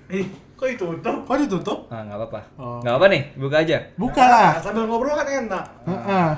[0.09, 1.15] Ih, kok ditutup?
[1.23, 1.79] Kok ditutup?
[1.88, 2.79] ah nggak apa-apa, Oh.
[2.79, 3.77] nggak apa nih, buka aja.
[3.93, 4.49] Buka lah.
[4.49, 5.65] Ah, sambil ngobrol kan enak.
[5.86, 6.29] Heeh.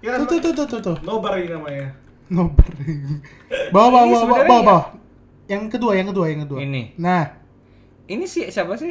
[0.00, 0.96] Ya, Tuh, tuh, tuh, tuh, tuh, tuh.
[1.02, 1.90] Nobar ini namanya.
[2.28, 2.68] Nobar.
[3.74, 4.80] Bawa, bawa, bawa, bawa, bawa.
[5.50, 6.58] Yang kedua, yang kedua, yang kedua.
[6.62, 6.94] Ini.
[7.02, 7.26] Nah,
[8.06, 8.90] Ini sih siapa sih?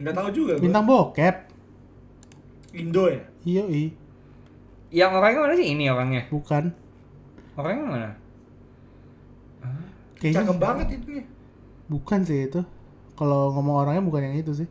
[0.00, 0.64] Enggak tahu juga gua.
[0.64, 1.36] bintang bokep.
[2.76, 3.20] Indo ya?
[3.44, 3.90] Iya, iya.
[4.92, 5.68] Yang orangnya mana sih?
[5.76, 6.22] Ini orangnya.
[6.28, 6.64] Bukan.
[7.56, 8.10] Orangnya mana?
[10.20, 11.24] Kayaknya Cakep banget itu.
[11.88, 12.60] Bukan sih itu.
[13.16, 14.68] Kalau ngomong orangnya bukan yang itu sih.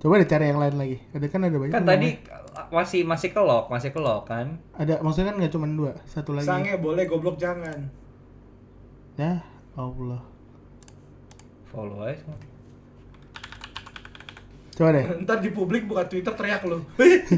[0.00, 0.96] Coba deh cari yang lain lagi.
[1.12, 1.72] Ada kan ada banyak.
[1.72, 2.68] Kan yang tadi lain.
[2.72, 4.60] masih masih kelok, masih kelok kan?
[4.76, 6.46] ada maksudnya kan nggak cuma dua, satu lagi.
[6.46, 7.88] Sange boleh, goblok jangan.
[9.16, 9.40] Ya
[9.76, 10.33] Allah.
[11.74, 12.14] Follow aja.
[12.22, 12.38] semua.
[14.74, 15.04] Coba deh.
[15.26, 16.82] Ntar di publik buka Twitter teriak lu.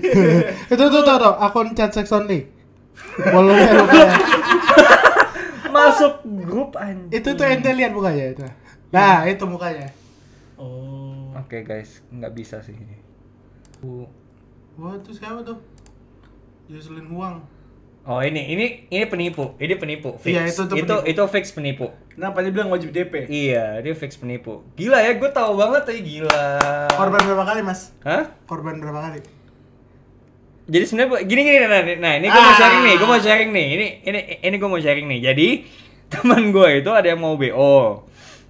[0.72, 2.48] itu tuh tuh tuh akun chat sex only.
[2.96, 4.16] Follow ya mukanya.
[5.76, 7.12] Masuk grup anjing.
[7.12, 8.44] Itu tuh ente lihat mukanya itu.
[8.92, 9.92] Nah, itu mukanya.
[10.56, 11.32] Oh.
[11.36, 12.96] Oke guys, nggak bisa sih ini.
[13.84, 14.08] Uh,
[14.80, 15.60] Wah, itu siapa tuh?
[16.68, 17.44] Jocelyn Huang.
[18.06, 20.16] Oh ini ini ini penipu, ini penipu.
[20.16, 20.32] Fix.
[20.32, 21.10] Iya, itu tuh itu, penipu.
[21.12, 21.86] itu fix penipu.
[22.16, 23.28] Kenapa dia bilang wajib DP?
[23.28, 24.64] Iya, dia fix penipu.
[24.72, 26.44] Gila ya, gue tahu banget tuh gila.
[26.88, 27.92] Korban berapa kali, Mas?
[28.00, 28.32] Hah?
[28.48, 29.20] Korban berapa kali?
[30.66, 32.58] Jadi sebenarnya gini gini nah, nah, nah ini gue mau Ah.
[32.58, 33.66] sharing nih, gue mau sharing nih.
[33.68, 35.20] Ini ini ini gue mau sharing nih.
[35.22, 35.48] Jadi
[36.12, 38.02] teman gue itu ada yang mau BO.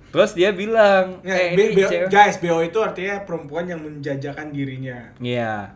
[0.08, 4.48] Terus dia bilang, Ya, eh B- ini B- guys, BO itu artinya perempuan yang menjajakan
[4.48, 5.10] dirinya.
[5.18, 5.74] Iya.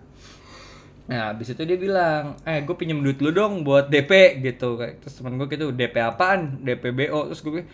[1.10, 4.78] Nah, abis itu dia bilang, eh gue pinjem duit lu dong buat DP gitu.
[4.78, 6.62] Kayak terus temen gue gitu, DP apaan?
[6.62, 7.26] DP BO.
[7.34, 7.66] Terus gue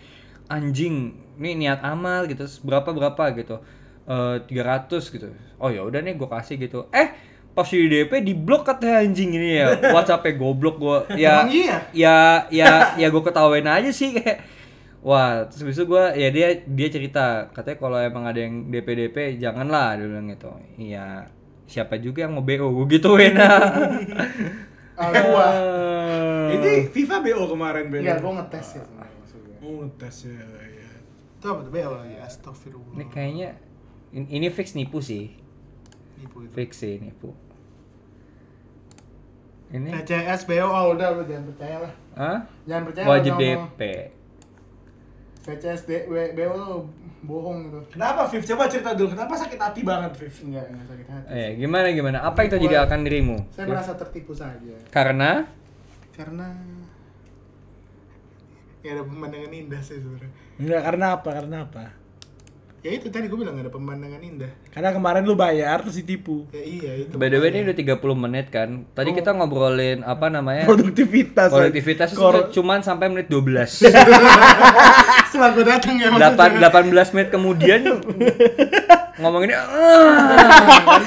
[0.49, 2.49] anjing, ini niat amal gitu.
[2.49, 3.61] Terus berapa berapa gitu?
[4.09, 5.29] Eh 300 gitu.
[5.61, 6.89] Oh ya udah nih gue kasih gitu.
[6.89, 7.13] Eh
[7.53, 9.93] pas di DP di blok katanya anjing ini ya.
[9.93, 10.97] WhatsApp goblok gue.
[11.21, 11.77] Ya, iya?
[11.93, 12.15] ya
[12.49, 14.57] ya ya gue ketawain aja sih kayak
[15.05, 18.87] wah terus habis itu gue ya dia dia cerita katanya kalau emang ada yang DP
[19.07, 21.31] DP janganlah dia bilang gitu iya
[21.67, 23.35] siapa juga yang mau BO gue gituin
[24.97, 25.47] Ah, gua.
[26.49, 28.01] Ini FIFA BO kemarin BO.
[28.01, 29.57] Iya, gua ngetes ya maksudnya.
[29.61, 30.41] Oh, tes ya.
[30.57, 30.89] ya.
[31.37, 32.17] Itu apa tuh BO lagi?
[32.17, 32.95] Astagfirullah.
[32.97, 33.49] ini kayaknya
[34.09, 35.37] in- ini fix nipu sih
[36.17, 36.53] Nipu itu.
[36.57, 37.29] fix sih nipu
[39.67, 41.93] ini TCS BO, oh udah lu jangan percaya lah.
[42.15, 42.37] Hah?
[42.63, 43.79] Jangan percaya wajib DP
[45.43, 45.81] TCS
[46.33, 46.71] BO lu
[47.19, 47.79] bohong gitu.
[47.91, 48.43] Kenapa Viv?
[48.45, 49.09] Coba cerita dulu.
[49.11, 50.35] Kenapa sakit hati banget Viv?
[50.45, 51.27] Enggak, enggak sakit hati.
[51.29, 54.75] eh gimana gimana apa yang terjadi akan dirimu Saya merasa tertipu saja.
[54.89, 55.49] karena
[56.13, 56.47] Karena
[58.79, 60.31] ya ada pemandangan indah sih sebenarnya.
[60.57, 61.29] Enggak, karena apa?
[61.33, 61.85] Karena apa?
[62.87, 64.47] Ya itu tadi gue bilang ada pemandangan indah.
[64.71, 66.47] Karena kemarin lu bayar terus ditipu.
[66.49, 67.13] Ya iya itu.
[67.13, 71.51] by the way ini udah 30 menit kan tadi kita ngobrolin apa namanya Produktivitas.
[71.51, 73.83] produktivitas itu Kor- cuman sampai menit 12
[75.27, 77.03] Setelah gue datang ya Delapan, maksudnya.
[77.03, 77.79] 18 menit kemudian
[79.19, 81.03] ngomonginnya "Ah."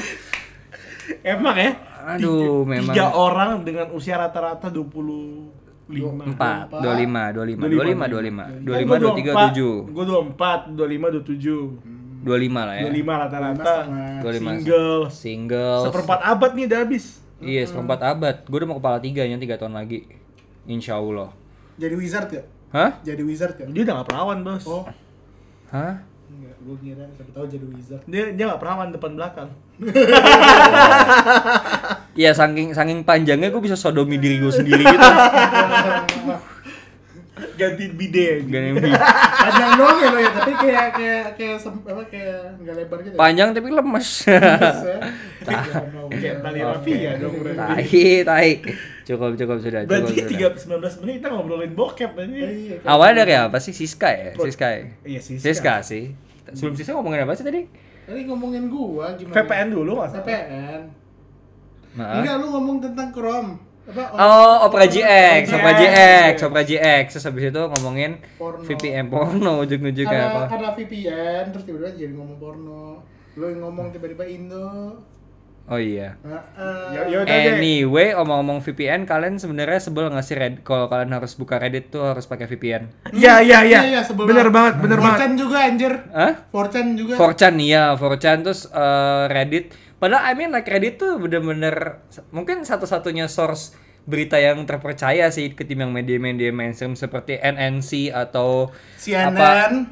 [1.23, 1.71] Emang ya?
[2.03, 5.60] aduh Tiga- memang Tiga orang dengan usia rata-rata 25
[5.99, 6.65] empat.
[6.71, 7.61] Dua lima dua lima.
[7.67, 8.93] Dua lima dua lima dua lima.
[8.97, 9.73] Dua tiga tujuh.
[9.91, 12.83] Gue 24, 25, 27 dua lima lah ya.
[12.87, 13.73] 25 rata-rata.
[13.85, 14.19] Setengah.
[14.21, 14.49] dua lima.
[14.51, 14.99] Single.
[15.09, 15.81] Single.
[15.89, 17.05] Seperempat abad nih udah habis.
[17.41, 18.35] Iya seperempat abad.
[18.45, 20.05] Gue udah mau kepala tiga yang tiga tahun lagi.
[20.69, 21.33] Insya allah.
[21.81, 22.43] Jadi wizard ya?
[22.71, 22.91] hah?
[23.03, 23.67] Jadi wizard ya?
[23.67, 24.63] Dia udah gak perawan bos.
[24.63, 24.87] Oh,
[25.73, 26.55] hah enggak.
[26.61, 28.01] Gue kira siapa tahu jadi wizard.
[28.05, 29.49] Dia, dia gak perawan depan belakang
[32.13, 35.09] Iya saking saking panjangnya gue bisa sodomi diri gue sendiri gitu
[37.51, 38.93] Ganti bide Gak yang bi-
[39.41, 43.13] Panjang doang ya lo ya, tapi kayak kayak kayak apa kayak enggak lebar gitu.
[43.13, 43.17] ya?
[43.17, 44.41] panjang tapi lemes ya.
[45.89, 46.05] Mau.
[46.11, 48.51] Kayak tali rafia ya dong tai tai
[49.11, 52.47] cukup cukup sudah cukup Berarti sudah 3, 19 menit kita ngobrolin bokep aja Iya,
[52.77, 54.81] kayak- awalnya dari apa sih Siska ya Siska ya?
[55.03, 56.03] Iya sih Siska sih
[56.49, 57.61] sebelum Siska ngomongin apa sih tadi
[58.01, 59.35] Tadi ngomongin gua gimana?
[59.37, 60.81] VPN dulu mas VPN.
[61.91, 62.17] Nah.
[62.17, 63.59] Enggak, lu ngomong tentang Chrome.
[63.83, 64.03] Apa?
[64.13, 65.85] Oh, Opera GX, Opera GX.
[65.85, 67.05] GX, Opera GX.
[67.11, 68.63] Terus habis itu ngomongin Porno.
[68.63, 70.41] VPN porno ujung-ujungnya apa?
[70.49, 73.05] karena VPN terus tiba-tiba jadi ngomong porno.
[73.35, 74.97] Lu yang ngomong tiba-tiba Indo.
[75.69, 76.17] Oh iya.
[76.25, 76.85] Heeh.
[76.91, 77.53] Ya, ya udah deh.
[77.57, 82.01] Anyway, omong-omong VPN, kalian sebenarnya sebel nggak sih Reddit kalau kalian harus buka Reddit tuh
[82.03, 82.91] harus pakai VPN?
[83.13, 83.79] Iya iya iya.
[83.85, 85.19] Iya, sebel Bener banget, bener banget.
[85.21, 85.93] 4chan juga anjir.
[86.11, 86.33] Hah?
[86.51, 87.13] 4chan juga.
[87.15, 89.65] 4chan iya, 4chan terus eh, Reddit.
[90.01, 92.01] Padahal I mean like Reddit tuh bener-bener
[92.33, 99.37] mungkin satu-satunya source berita yang terpercaya sih ketimbang media-media mainstream seperti NNC atau CNN.
[99.37, 99.49] apa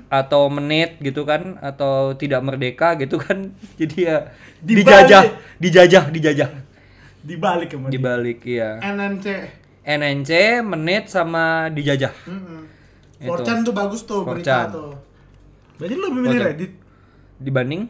[0.09, 4.17] atau menit gitu kan atau tidak merdeka gitu kan jadi ya
[4.59, 4.85] Dibalik.
[5.05, 5.23] dijajah
[5.61, 6.49] dijajah dijajah
[7.19, 7.93] Dibalik sama dia.
[7.95, 9.27] dibalik ya NNC.
[9.85, 10.31] NNC
[10.63, 12.61] menit sama dijajah Heeh.
[13.19, 13.29] Itu.
[13.29, 14.71] 4chan tuh bagus tuh berita 4chan.
[14.71, 14.91] tuh.
[15.75, 16.39] Berarti lu lebih milih.
[16.39, 16.71] Reddit
[17.37, 17.81] dibanding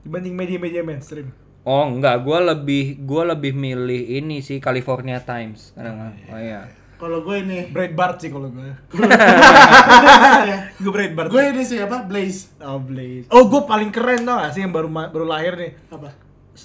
[0.00, 1.28] dibanding media-media mainstream.
[1.64, 5.72] Oh enggak, gua lebih gua lebih milih ini sih California Times.
[5.74, 6.68] Kadang oh iya.
[6.98, 8.74] Kalau gue ini Breitbart sih kalau gue.
[10.82, 11.30] gue Breitbart.
[11.30, 12.02] gue ini sih apa?
[12.02, 12.50] Blaze.
[12.58, 13.30] Oh, Blaze.
[13.30, 15.78] Oh, gue paling keren tau gak sih yang baru baru lahir nih.
[15.94, 16.10] Apa?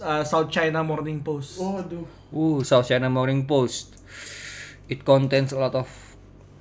[0.02, 1.62] Uh, South China Morning Post.
[1.62, 2.10] Oh, aduh.
[2.34, 3.94] Uh, South China Morning Post.
[4.90, 5.86] It contains a lot of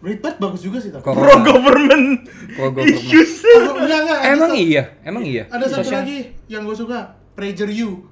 [0.04, 1.00] Breitbart bagus juga sih tapi.
[1.08, 1.24] Corona.
[1.24, 2.06] Pro government
[2.52, 2.92] Pro government.
[2.92, 3.40] issues.
[3.56, 4.18] Oh, enggak, enggak.
[4.20, 5.44] ada Emang iya, emang iya.
[5.48, 7.16] Ada satu lagi yang gue suka.
[7.32, 8.11] Prager You.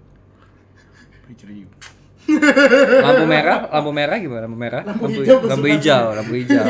[3.00, 4.46] Lampu merah, lampu merah gimana?
[4.46, 4.82] Lampu merah?
[4.86, 6.66] Lampu hijau gua lampu hijau, lampu hijau.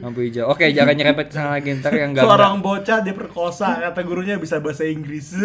[0.00, 0.44] Lampu hijau.
[0.48, 2.24] Oke, jangan nyerempet ke sana lagi ntar yang enggak.
[2.24, 5.34] Seorang bocah diperkosa, kata gurunya bisa bahasa Inggris.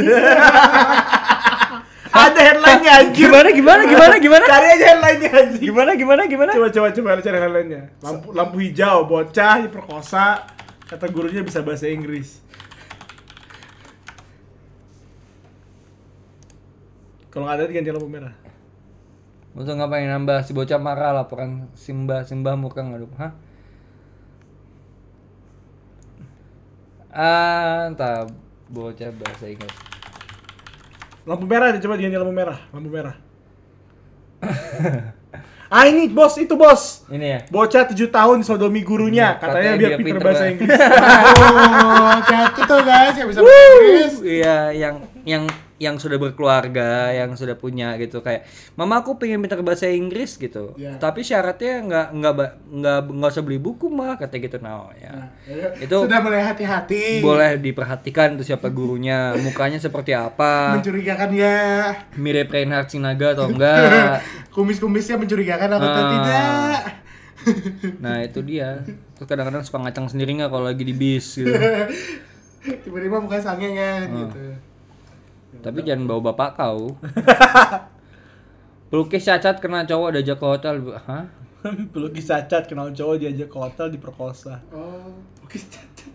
[2.16, 3.28] Ada headline-nya anjir.
[3.28, 4.46] Gimana gimana gimana gimana?
[4.48, 5.60] Cari aja headline-nya anjir.
[5.60, 6.52] Gimana gimana gimana?
[6.56, 7.82] Coba coba coba cari headline-nya.
[8.00, 10.48] Lampu lampu hijau, bocah diperkosa,
[10.88, 12.45] kata gurunya bisa bahasa Inggris.
[17.36, 18.32] Kalau nggak ada ganti lampu merah.
[19.52, 23.36] Untuk ngapain nambah si bocah marah laporan Simba Simba muka ngaduk, hah?
[27.12, 28.32] Ah, entah
[28.72, 29.76] bocah bahasa Inggris.
[31.28, 33.16] Lampu merah deh, coba diganti lampu merah, lampu merah.
[35.76, 37.04] ah ini bos, itu bos.
[37.12, 37.40] Ini ya.
[37.52, 40.72] Bocah 7 tahun disodomi gurunya, Hmm, katanya, katanya biar pinter pinter bahasa bah- Inggris.
[41.96, 44.14] Oh, hati tuh guys yang bisa bahasa Inggris.
[44.24, 44.96] Iya, yang
[45.28, 45.44] yang
[45.76, 50.72] yang sudah berkeluarga, yang sudah punya gitu kayak mama aku pengen pintar bahasa Inggris gitu.
[50.74, 50.96] Iya.
[50.96, 52.34] Tapi syaratnya nggak nggak
[52.72, 54.58] nggak nggak usah beli buku mah katanya gitu.
[54.60, 55.14] Nah, ya.
[55.44, 57.20] Ya, Itu- sudah mulai hati-hati.
[57.20, 61.92] Boleh diperhatikan tuh siapa gurunya, mukanya seperti apa, Mencurigakan ya.
[62.16, 64.24] mirip Reinhard Sinaga atau enggak.
[64.56, 66.08] Kumis-kumisnya mencurigakan atau Ah.
[66.10, 66.80] tidak.
[68.02, 68.82] Nah itu dia.
[69.14, 71.52] Terus kadang-kadang suka ngacang sendiri nggak kalau lagi di bis gitu.
[72.84, 74.02] Tiba-tiba bukan sange Ah.
[74.02, 74.42] gitu.
[75.62, 76.96] Tapi jangan bawa bapak kau.
[78.90, 80.76] Pelukis cacat kena cowok diajak ke hotel.
[81.04, 81.26] Hah?
[81.94, 84.62] Pelukis cacat kenal cowok diajak ke hotel diperkosa.
[84.70, 86.12] Oh, lukis cacat.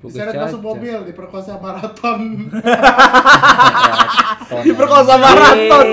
[0.00, 2.20] Pelukis Diseret masuk mobil, diperkosa maraton.
[4.66, 5.88] Diperkosa maraton.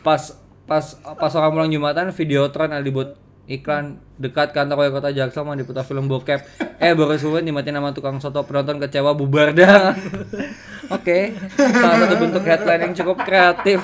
[0.00, 0.22] Pas
[0.66, 3.14] pas pas orang pulang Jumatan Videotron ada dibuat
[3.46, 6.42] iklan dekat kantor wali kota Jaksel mau diputar film bokep.
[6.82, 9.94] Eh baru sebulan dimatiin nama tukang soto penonton kecewa bubar dah.
[10.96, 13.82] Oke, salah satu bentuk headline yang cukup kreatif.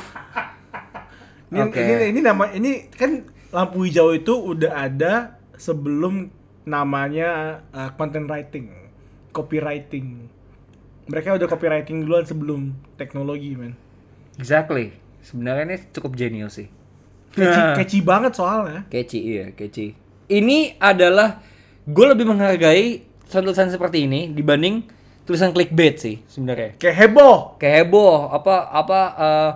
[1.51, 1.83] Ini, Oke.
[1.83, 6.31] ini ini nama ini kan lampu hijau itu udah ada sebelum
[6.67, 8.71] namanya uh, content writing,
[9.31, 10.27] copywriting.
[11.11, 13.75] Mereka udah copywriting duluan sebelum teknologi, men.
[14.39, 14.95] Exactly.
[15.23, 16.69] Sebenarnya ini cukup jenius sih.
[17.33, 18.85] Catchy, catchy banget soalnya.
[18.93, 19.97] Keci iya, keci.
[20.29, 21.41] Ini adalah
[21.89, 24.85] gue lebih menghargai tulisan seperti ini dibanding
[25.25, 26.77] tulisan clickbait sih sebenarnya.
[26.77, 27.57] Kayak heboh.
[27.57, 29.51] Kayak heboh apa apa eh,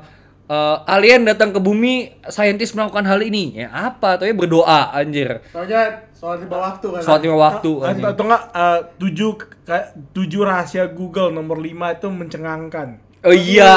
[0.52, 3.60] eh, alien datang ke bumi, saintis melakukan hal ini.
[3.60, 4.16] Ya apa?
[4.16, 5.44] Tapi berdoa anjir.
[5.52, 7.00] Soalnya soal tiba waktu kan.
[7.04, 8.04] Sholat lima waktu Atau, anjing.
[8.08, 9.30] atau enggak uh, tujuh
[10.16, 12.88] tujuh rahasia Google nomor 5 itu mencengangkan.
[13.26, 13.74] Oh iya.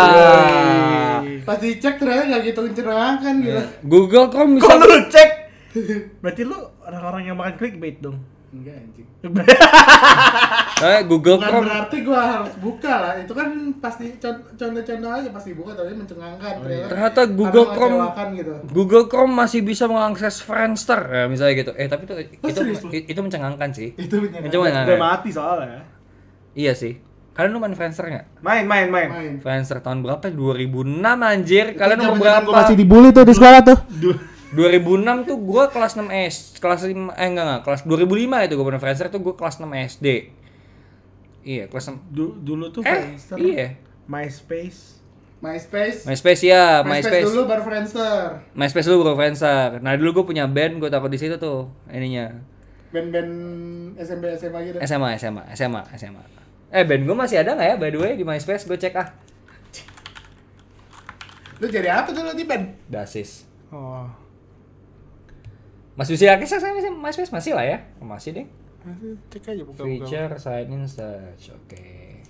[1.41, 3.62] Pas dicek ternyata nggak gitu mencerahkan gitu.
[3.81, 5.29] Google Chrome bisa Kalau lu cek
[6.21, 8.17] Berarti lu orang-orang yang makan clickbait dong.
[8.49, 9.05] Enggak anjing.
[10.89, 13.13] eh, Google Bukan Chrome berarti gua harus buka lah.
[13.21, 16.53] Itu kan pasti con- contoh-contoh aja pasti buka tapi mencengangkan.
[16.62, 16.89] ternyata.
[16.89, 18.53] Ternyata Google Chrome- gitu.
[18.69, 21.71] Google Chrome masih bisa mengakses Friendster ya, misalnya gitu.
[21.77, 23.93] Eh tapi itu Oh, itu serius itu mencengangkan sih.
[23.93, 24.49] Itu mencengangkan.
[24.49, 24.89] Itu mencengangkan.
[24.89, 25.81] Udah mati soalnya.
[26.57, 27.09] Iya sih.
[27.39, 28.43] Kalian lu main Friendster nggak?
[28.43, 29.07] Main main main.
[29.07, 29.34] Main.
[29.39, 30.28] Friendster tahun berapa?
[30.28, 31.72] 2006 anjir.
[31.72, 32.51] Kalian umur Zaman-zaman gua berapa?
[32.51, 33.80] Masih dibully tuh di sekolah tuh.
[34.51, 38.66] 2006 tuh gua kelas 6 S, kelas 5 eh enggak enggak, kelas 2005 itu gua
[38.68, 40.07] main Friendster tuh gua kelas 6 SD.
[41.47, 42.11] Iya, kelas 6.
[42.11, 43.80] Du- dulu tuh Eh, Friendster, iya.
[44.03, 44.99] MySpace.
[45.39, 46.03] MySpace.
[46.03, 47.26] MySpace ya, MySpace MySpace.
[47.32, 48.24] dulu baru Friendster.
[48.51, 49.80] MySpace dulu bro Friendster.
[49.80, 52.36] Nah, dulu gua punya band, gua taruh di situ tuh ininya.
[52.91, 53.32] Band-band
[53.95, 54.78] SMP SMA gitu.
[54.84, 56.38] SMA, SMA, SMA, SMA.
[56.70, 58.70] Eh, band gua masih ada nggak ya by the way di MySpace?
[58.70, 59.09] Gua cek ah.
[61.59, 62.78] Lu jadi apa dulu di band?
[62.86, 63.49] Basis.
[63.74, 64.05] Oh.
[65.97, 67.78] Masih usia akses saya masih MySpace masih lah ya.
[67.97, 68.47] Masih deh.
[69.34, 71.51] Cek aja buka Feature sign in search.
[71.51, 72.22] Oke.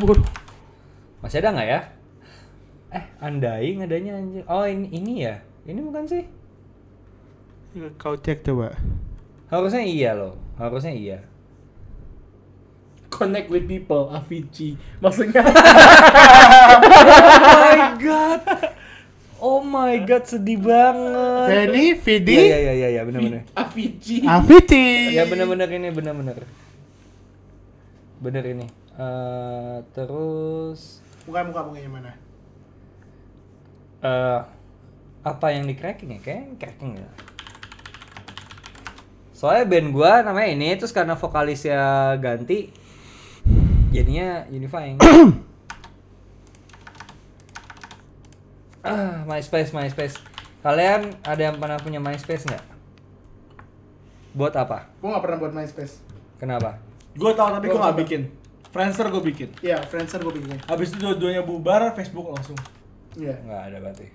[0.00, 0.16] Bur.
[1.20, 1.80] Masih ada nggak ya?
[2.90, 4.42] Eh, andai adanya anjir.
[4.50, 5.38] Oh, ini ini ya.
[5.68, 6.24] Ini bukan sih?
[8.00, 8.74] Kau cek coba.
[9.46, 10.34] Harusnya iya loh.
[10.58, 11.18] Harusnya iya.
[13.20, 14.80] Connect with people, Avicii.
[14.96, 15.60] Maksudnya oh
[17.52, 18.40] my god.
[19.36, 21.48] Oh my god, sedih banget.
[21.48, 23.44] Feni, Vidi, Iya iya iya iya benar-benar.
[23.52, 24.24] Avicii.
[24.24, 25.12] Aviti.
[25.12, 26.40] Ya benar-benar ini benar-benar.
[28.20, 28.66] Bener ini.
[28.96, 32.12] Eh terus Bukan muka mukanya mana?
[34.00, 34.40] eh
[35.20, 36.20] apa yang di cracking ya?
[36.24, 37.08] Kayak cracking ya.
[39.32, 41.80] Soalnya band gua namanya ini terus karena vokalisnya
[42.16, 42.72] ganti
[43.90, 44.96] jadinya unifying.
[48.86, 50.16] ah, MySpace, MySpace.
[50.62, 52.64] Kalian ada yang pernah punya MySpace nggak?
[54.34, 54.86] Buat apa?
[55.02, 56.00] Gua nggak pernah buat MySpace.
[56.40, 56.80] Kenapa?
[57.18, 58.02] Gue tau tapi gue Gua gak coba.
[58.06, 58.22] bikin.
[58.70, 59.50] Friendster gue bikin.
[59.60, 60.62] Iya, Friendster gue bikinnya.
[60.70, 62.54] Habis itu dua-duanya bubar, Facebook langsung.
[63.18, 63.34] Iya.
[63.42, 64.06] Nggak ada berarti.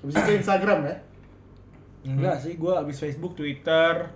[0.00, 0.96] Habis itu Instagram ya.
[2.02, 4.10] Enggak sih, gue habis Facebook, Twitter,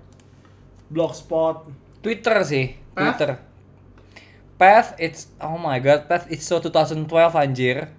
[0.91, 1.70] Blogspot.
[2.03, 3.14] Twitter sih, Hah?
[4.57, 7.04] Path, it's oh my god, Path it's so 2012
[7.36, 7.92] anjir.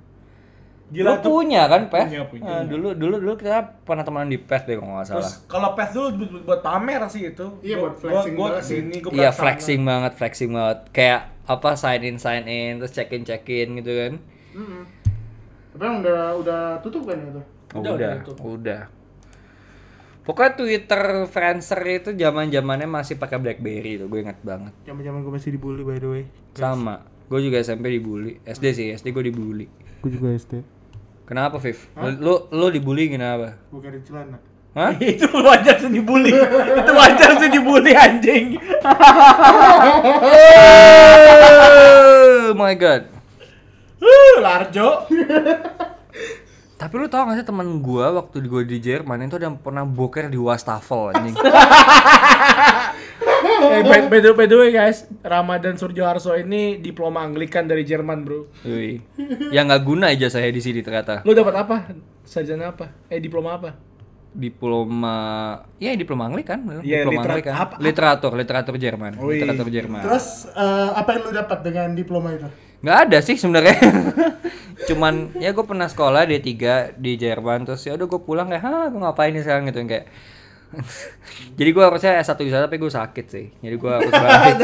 [0.87, 1.31] Gila Lu tuh.
[1.43, 2.07] punya kan Path?
[2.07, 2.47] Punya, punya.
[2.47, 5.19] Ah, dulu dulu dulu kita pernah temenan di Path deh kalau nggak salah.
[5.19, 7.47] Terus kalau Path dulu buat, buat pamer sih itu.
[7.59, 10.79] Iya, buat flexing gua, gua ke sini, Iya flexing banget, flexing banget.
[10.95, 14.13] Kayak apa sign in sign in terus check in check in gitu kan.
[14.55, 14.83] Mm
[15.77, 17.41] Tapi emang udah udah tutup kan itu?
[17.75, 18.81] Oh, Udah, udah, udah.
[20.27, 24.75] Pokoknya Twitter Friendster itu zaman zamannya masih pakai BlackBerry itu, gue ingat banget.
[24.83, 26.23] Zaman-zaman gue masih dibully by the way.
[26.51, 26.99] Sama,
[27.31, 28.43] gue juga SMP dibully.
[28.43, 29.71] SD sih, SD gue dibully.
[30.03, 30.67] Gue juga SD.
[31.23, 31.79] Kenapa, Viv?
[32.19, 33.55] Lu, lu dibully kenapa?
[33.71, 34.35] Gue cari celana.
[34.75, 34.91] Hah?
[35.15, 36.35] itu wajar sih dibully.
[36.35, 38.59] itu wajar sih dibully anjing.
[42.51, 43.15] oh my god.
[43.97, 45.09] Uh, Larjo.
[46.77, 49.81] Tapi lu tau gak sih teman gua waktu gua di Jerman itu ada yang pernah
[49.81, 51.33] boker di wastafel anjing.
[53.67, 58.21] eh, by, by, the, by the way guys, Ramadan Surjoharso ini diploma Anglikan dari Jerman,
[58.21, 58.53] Bro.
[58.61, 59.01] Wih.
[59.49, 61.25] Yang nggak guna aja saya di sini ternyata.
[61.25, 61.75] Lu dapat apa?
[62.21, 62.93] Sarjana apa?
[63.09, 63.73] Eh, diploma apa?
[64.29, 65.17] Diploma,
[65.81, 67.53] ya diploma Anglikan, Iya, diploma literat- Anglikan.
[67.57, 67.81] apa- apa?
[67.81, 69.33] Literatur, literatur Jerman, Wih.
[69.33, 70.05] literatur Jerman.
[70.05, 72.45] Terus eh, apa yang lu dapat dengan diploma itu?
[72.79, 73.77] Nggak ada sih sebenarnya.
[74.87, 76.53] Cuman ya gue pernah sekolah D3
[76.93, 80.05] di Jerman terus ya udah gue pulang kayak, "Hah, gue ngapain nih sekarang?" gitu kayak
[81.57, 83.45] Jadi gue harusnya S1 di sana tapi gue sakit sih.
[83.55, 84.55] Jadi gue harus balik.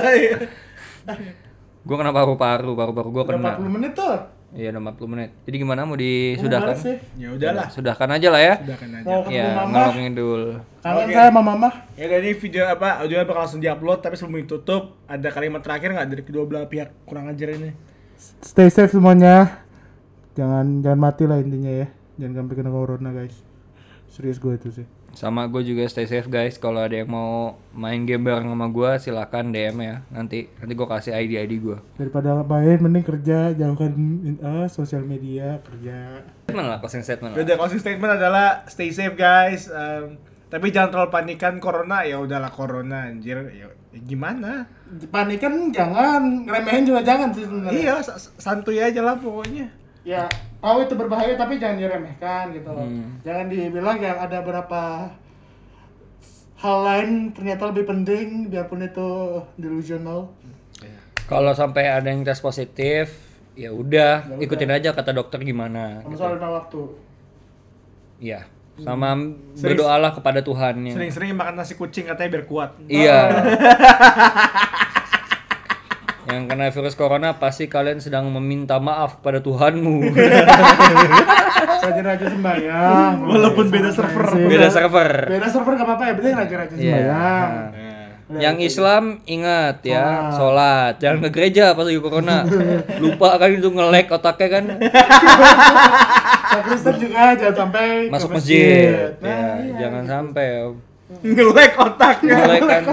[1.84, 3.60] gue kena paru-paru, paru-paru gue kena.
[3.60, 4.16] 40 menit tuh.
[4.54, 5.30] Iya, udah 40 menit.
[5.44, 6.78] Jadi gimana mau disudahkan?
[7.18, 7.68] Ya udahlah.
[7.74, 8.54] Sudahkan aja lah ya.
[8.62, 9.04] Sudahkan aja.
[9.04, 9.74] Mau ketemu Ya, mama.
[9.74, 10.44] ngalor ngidul.
[10.78, 11.14] Kangen Oke.
[11.14, 11.70] saya sama mama.
[11.98, 15.90] Ya udah ini video apa audionya bakal langsung diupload tapi sebelum ditutup ada kalimat terakhir
[15.90, 17.74] nggak dari kedua belah pihak kurang ajar ini?
[18.44, 19.66] Stay safe semuanya.
[20.40, 21.88] Jangan jangan mati lah intinya ya.
[22.16, 23.36] Jangan sampai kena corona guys.
[24.08, 24.88] Serius gue itu sih.
[25.14, 26.58] Sama gue juga stay safe guys.
[26.58, 29.96] Kalau ada yang mau main game bareng sama gue silakan DM ya.
[30.10, 31.78] Nanti nanti gue kasih ID ID gue.
[32.00, 33.94] Daripada ngapain mending kerja, jauhkan
[34.26, 36.26] eh, sosial media, kerja.
[36.50, 37.46] Statement lah, closing statement Ya lah.
[37.46, 39.70] Udah closing statement adalah stay safe guys.
[39.70, 40.18] Um,
[40.54, 43.50] tapi jangan terlalu panikan corona ya udahlah corona anjir.
[43.54, 44.66] Ya, ya gimana?
[45.08, 47.78] Panikan jangan, ngeremehin juga jangan sih sebenarnya.
[47.78, 49.70] Iya, sa- sa- santuy aja lah pokoknya.
[50.04, 50.28] Ya,
[50.60, 52.84] tahu itu berbahaya tapi jangan diremehkan gitu loh.
[52.84, 53.22] Hmm.
[53.24, 55.08] Jangan dibilang yang ada berapa
[56.60, 59.10] hal lain ternyata lebih penting biarpun itu
[59.56, 60.32] delusional.
[61.24, 63.16] Kalau sampai ada yang tes positif,
[63.56, 66.04] ya udah ikutin aja kata dokter gimana.
[66.04, 66.20] Sama gitu.
[66.20, 66.82] soal waktu.
[68.20, 68.44] Iya.
[68.74, 69.14] Sama
[69.54, 70.94] berdoalah kepada Tuhan ya.
[70.98, 72.74] Sering-sering makan nasi kucing katanya biar kuat.
[72.90, 73.20] Iya.
[76.24, 80.10] yang kena virus corona pasti kalian sedang meminta maaf kepada Tuhanmu.
[81.84, 83.14] Raja-raja sembahyang.
[83.22, 84.26] Walaupun beda server.
[84.42, 85.10] Beda server.
[85.30, 86.82] Beda server gak apa-apa ya, penting raja-raja Iya.
[86.82, 87.50] sembahyang.
[87.70, 87.93] Nah,
[88.32, 90.96] Yang Islam ingat ya, sholat.
[90.98, 92.48] Jangan ke gereja pas lagi corona.
[93.04, 94.64] Lupa kan itu nge-lag otaknya kan.
[96.64, 99.18] Kristen juga jangan sampai ke Masuk masjid.
[99.20, 99.74] Nah, Ya, iya.
[99.86, 100.48] jangan sampai.
[101.20, 102.34] Nge-lag otaknya.
[102.40, 102.84] Nge-lag kan.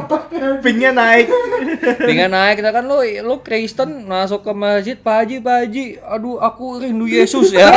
[0.61, 1.27] Pingnya naik.
[2.11, 6.37] Dengan naik kita kan lu lu Kristen masuk ke masjid Pak Haji Pak Haji aduh
[6.37, 7.71] aku rindu Yesus ya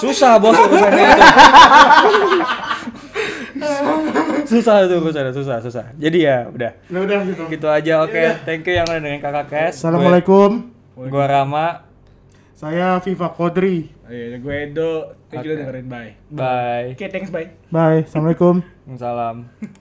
[0.00, 1.08] susah bos urusannya
[4.04, 4.22] itu
[4.54, 7.42] susah itu urusannya susah susah jadi ya udah Nah, udah gitu.
[7.50, 10.70] gitu aja oke thank you yang udah dengan kakak Kes Assalamualaikum.
[10.94, 11.66] gua, gua Rama
[12.54, 13.90] Saya Viva Kodri.
[14.06, 15.18] Oh, iya, gue Edo.
[15.26, 15.86] Thank you udah dengerin.
[15.90, 16.12] Bye.
[16.30, 16.94] Bye.
[16.94, 17.50] Oke, thanks, bye.
[17.68, 18.06] Bye.
[18.06, 18.62] Assalamualaikum.
[18.94, 19.50] Salam.